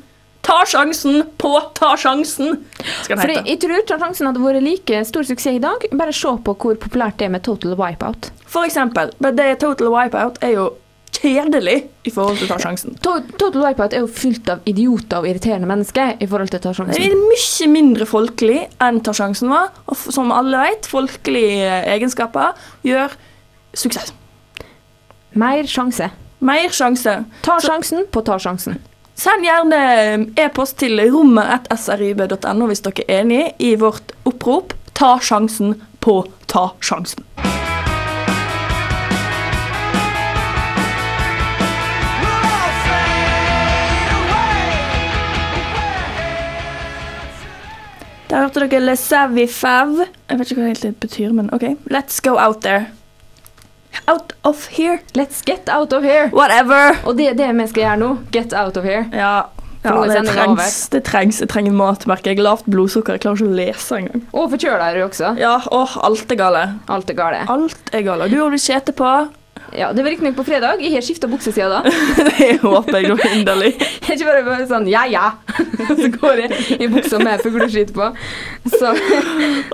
Ta 0.46 0.60
sjansen 0.68 1.24
på 1.42 1.52
Ta 1.74 1.96
sjansen! 1.98 2.60
Skal 3.02 3.18
den 3.18 3.34
hete. 3.34 3.44
jeg 3.50 3.60
tror 3.64 3.84
Ta 3.88 3.98
sjansen 4.04 4.28
hadde 4.30 4.42
vært 4.44 4.62
like 4.62 5.04
stor 5.08 5.26
suksess 5.26 5.58
i 5.58 5.62
dag. 5.62 5.86
Bare 5.98 6.14
se 6.14 6.30
på 6.46 6.54
hvor 6.54 6.78
populært 6.80 7.18
det 7.18 7.26
er 7.28 7.32
med 7.34 7.42
Total 7.46 7.74
Wipeout. 7.78 8.30
For 8.46 8.66
eksempel. 8.68 9.10
Men 9.18 9.36
det 9.38 9.56
Total 9.64 9.90
Wipeout 9.90 10.38
er 10.46 10.54
jo 10.54 10.66
kjedelig 11.16 11.76
i 12.06 12.10
forhold 12.12 12.38
til 12.38 12.50
Ta 12.50 12.58
sjansen. 12.62 12.94
Total 13.02 13.62
Wipeout 13.64 13.94
er 13.96 14.04
jo 14.04 14.10
fylt 14.12 14.48
av 14.52 14.62
idioter 14.68 15.22
og 15.24 15.28
irriterende 15.30 15.66
mennesker 15.70 16.14
i 16.22 16.28
forhold 16.30 16.52
til 16.54 16.62
Ta 16.62 16.74
sjansen. 16.76 16.94
Det 16.94 17.10
er 17.10 17.18
mye 17.18 17.70
mindre 17.72 18.06
folkelig 18.06 18.60
enn 18.86 19.00
Ta 19.02 19.14
sjansen 19.16 19.50
var, 19.50 19.72
og 19.90 19.98
som 20.14 20.30
alle 20.34 20.60
vet, 20.68 20.86
folkelige 20.90 21.72
egenskaper 21.96 22.54
gjør 22.86 23.16
suksess. 23.76 24.12
Mer 25.36 25.66
sjanse. 25.68 26.12
Mer 26.46 26.68
sjanse. 26.72 27.24
Ta 27.42 27.56
sjansen 27.64 28.06
på 28.12 28.22
Ta 28.24 28.38
sjansen. 28.40 28.78
Send 29.16 29.46
gjerne 29.46 29.78
e-post 30.36 30.76
til 30.82 31.00
rommer1srib.no 31.00 32.66
hvis 32.68 32.82
dere 32.84 33.04
er 33.08 33.22
enig 33.22 33.44
i 33.64 33.70
vårt 33.80 34.12
opprop. 34.28 34.74
Ta 34.92 35.14
sjansen 35.24 35.78
på 36.04 36.18
Ta 36.52 36.66
sjansen. 36.84 37.24
Der 48.28 48.42
hørte 48.42 48.66
dere 48.66 48.84
Le 48.84 48.98
Savvy 49.00 49.48
Fav. 49.48 49.96
Jeg 50.28 50.38
vet 50.38 50.52
ikke 50.52 50.60
hva 50.60 50.68
det 50.68 50.76
egentlig 50.76 50.94
betyr, 51.08 51.32
men 51.32 51.48
OK. 51.56 51.70
Let's 51.88 52.20
go 52.20 52.36
out 52.36 52.60
there. 52.68 52.90
Out 54.06 54.32
of 54.44 54.68
here. 54.78 55.00
Let's 55.14 55.42
get 55.46 55.68
out 55.68 55.92
of 55.92 56.04
here. 56.04 56.28
Whatever. 56.32 56.96
Og 57.04 57.16
det 57.18 57.30
er 57.32 57.38
det 57.38 57.52
vi 57.56 57.68
skal 57.72 57.82
gjøre 57.82 58.00
nå. 58.02 58.10
Get 58.32 58.52
out 58.54 58.76
of 58.76 58.84
here. 58.84 59.06
Ja, 59.12 59.46
ja 59.86 59.94
det, 60.10 60.26
trengs, 60.28 60.88
det 60.92 61.02
trengs. 61.06 61.40
Jeg 61.40 61.50
trenger 61.52 61.72
matmerke. 61.76 62.30
Jeg 62.30 62.40
har 62.40 62.50
Lavt 62.50 62.68
blodsukker. 62.70 63.16
Jeg 63.16 63.24
klarer 63.24 63.40
ikke 63.42 63.50
å 63.50 63.56
lese 63.60 63.98
engang. 64.02 64.28
Og 64.32 64.52
forkjøla 64.54 64.90
er 64.90 65.00
du 65.00 65.06
også. 65.06 65.34
Ja, 65.40 65.56
åh, 65.70 65.98
alt 66.06 66.30
er 66.32 66.40
gale. 66.42 66.68
Alt 66.92 67.10
er 67.10 67.18
gale. 67.18 67.42
Alt 67.52 67.92
er 67.94 68.06
gale. 68.06 68.30
Du 68.32 68.38
har 68.42 68.52
blitt 68.52 68.66
skjete 68.66 68.96
på. 68.96 69.16
Ja, 69.72 69.92
Det 69.92 70.02
var 70.02 70.10
riktignok 70.10 70.36
på 70.36 70.44
fredag. 70.44 70.80
Jeg 70.80 70.94
har 70.94 71.02
skifta 71.04 71.28
bukse 71.28 71.52
siden 71.52 71.70
da. 71.70 71.80
det 72.38 72.58
håper 72.62 73.00
jeg 73.00 73.10
da 73.10 73.30
inderlig. 73.34 73.72
Jeg 74.06 74.14
er 74.14 74.20
ikke 74.20 74.28
bare, 74.28 74.44
bare 74.46 74.66
sånn 74.70 74.86
ja, 74.90 75.02
ja. 75.10 75.32
Så 76.00 76.10
går 76.14 76.44
jeg 76.44 76.76
i 76.78 76.86
buksa 76.90 77.18
med 77.20 77.42
fugleskitt 77.42 77.90
på. 77.96 78.06
Så 78.70 78.92
det 78.94 79.16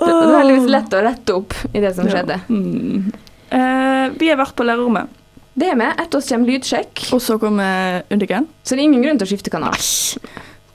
det 0.00 0.08
var 0.08 0.38
heldigvis 0.40 0.70
lett 0.72 0.96
å 0.96 1.02
rette 1.04 1.36
opp 1.36 1.56
i 1.72 1.82
det 1.84 1.92
som 1.96 2.08
skjedde. 2.08 2.38
Mm. 2.48 3.12
Eh, 3.52 4.06
vi 4.18 4.30
har 4.32 4.38
vært 4.40 4.56
på 4.56 4.64
lærerrommet, 4.64 5.18
Det 5.54 5.68
er 5.68 5.76
med. 5.76 5.98
Etter 6.00 6.16
oss 6.18 6.30
kommer 6.32 6.48
lydsjekk. 6.48 7.12
og 7.12 7.20
så 7.20 7.38
kommer 7.38 8.02
Undiken. 8.10 8.46
Så 8.64 8.72
det 8.74 8.80
er 8.80 8.88
ingen 8.88 9.02
grunn 9.04 9.18
til 9.20 9.26
å 9.28 9.32
skifte 9.36 9.50
kanal. 9.52 9.76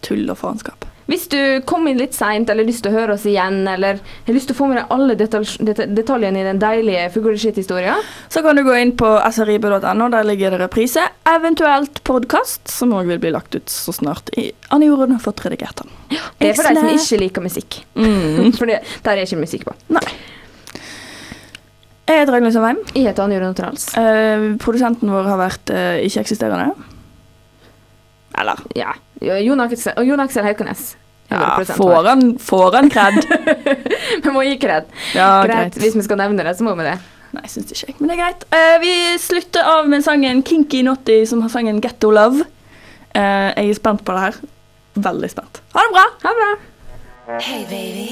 Tull 0.05 0.29
og 0.29 0.37
faenskap. 0.37 0.85
Hvis 1.07 1.23
du 1.31 1.61
kom 1.65 1.87
inn 1.87 1.97
litt 1.97 2.11
seint 2.13 2.49
eller 2.51 2.65
har 2.65 2.67
lyst 2.67 2.83
til 2.83 2.91
å 2.91 2.97
høre 2.99 3.13
oss 3.15 3.23
igjen, 3.25 3.61
eller 3.71 4.01
har 4.27 4.35
lyst 4.35 4.49
til 4.49 4.55
å 4.57 4.59
få 4.59 4.67
med 4.67 4.77
deg 4.81 4.87
alle 4.91 5.15
detalj 5.15 5.53
det- 5.63 5.87
detaljene 5.95 6.41
i 6.41 6.43
den 6.43 6.59
deilige 6.59 7.05
fugleskitthistorien, 7.13 8.03
Så 8.29 8.43
kan 8.43 8.55
du 8.57 8.63
gå 8.63 8.75
inn 8.81 8.91
på 8.91 9.07
srib.no, 9.31 10.09
der 10.09 10.23
ligger 10.25 10.51
det 10.51 10.59
reprise. 10.59 10.99
Eventuelt 11.25 12.03
podkast, 12.03 12.67
som 12.67 12.91
òg 12.91 13.07
vil 13.07 13.19
bli 13.19 13.31
lagt 13.31 13.55
ut 13.55 13.65
så 13.67 13.93
snart 13.95 14.29
Anne 14.69 14.85
Jorunn 14.85 15.11
har 15.13 15.19
fått 15.19 15.37
redigert 15.45 15.77
den. 15.81 15.89
det 16.39 16.49
er 16.49 16.53
for 16.53 16.63
de 16.73 16.75
som 16.75 17.15
ikke 17.17 17.19
liker 17.23 17.41
musikk. 17.41 17.83
Mm. 17.95 18.51
For 18.57 18.65
det, 18.65 18.83
der 19.03 19.11
er 19.17 19.23
ikke 19.25 19.39
musikk 19.39 19.63
på. 19.63 19.73
Nei. 19.89 20.01
Jeg 22.07 22.21
heter 22.21 22.33
Ragnhild 22.33 22.53
Sandheim. 22.55 22.77
Jeg 22.95 23.03
heter 23.09 23.23
Anja 23.25 23.39
Rontrals. 23.43 23.89
Uh, 23.97 24.53
produsenten 24.63 25.11
vår 25.11 25.27
har 25.27 25.39
vært 25.41 25.73
uh, 25.75 25.97
ikke-eksisterende. 26.07 26.71
Eller 28.37 28.61
Ja. 28.77 28.93
Jon 29.41 29.59
Aksel, 29.63 29.97
Jon 30.05 30.21
Aksel 30.21 30.45
Haukenes. 30.45 30.91
ja, 31.31 31.57
får 31.65 32.05
han, 32.05 32.21
får 32.39 32.75
han 32.77 32.89
kred? 32.93 33.17
Vi 34.23 34.29
må 34.31 34.43
gi 34.45 34.55
kred. 34.61 34.85
Ja, 35.17 35.41
greit. 35.43 35.73
greit. 35.73 35.79
Hvis 35.81 35.95
vi 35.97 36.03
skal 36.05 36.19
nevne 36.21 36.45
det, 36.45 36.53
så 36.57 36.63
må 36.67 36.75
vi 36.77 36.85
det. 36.85 36.93
Nei, 37.33 37.41
jeg 37.43 37.51
syns 37.57 37.73
ikke 37.73 37.89
jeg, 37.89 37.95
men 37.99 38.07
det 38.11 38.15
er 38.15 38.21
greit. 38.21 38.45
Uh, 38.53 38.77
vi 38.85 38.93
slutter 39.19 39.67
av 39.67 39.89
med 39.91 40.05
sangen 40.05 40.43
Kinky 40.47 40.83
Naughty, 40.87 41.17
som 41.27 41.41
har 41.43 41.51
sangen 41.51 41.81
Getto 41.83 42.13
Love. 42.13 42.45
Eh, 43.17 43.49
jeg 43.57 43.71
er 43.73 43.77
spent 43.81 44.03
på 44.05 44.13
det 44.15 44.21
her. 44.27 44.35
Veldig 45.09 45.29
spent. 45.33 45.61
Ha 45.73 45.85
det 45.87 45.95
bra! 45.97 46.05
Ha 46.23 46.33
det 46.35 46.43
bra. 46.43 47.39
Hey 47.41 47.65
baby, 47.67 48.11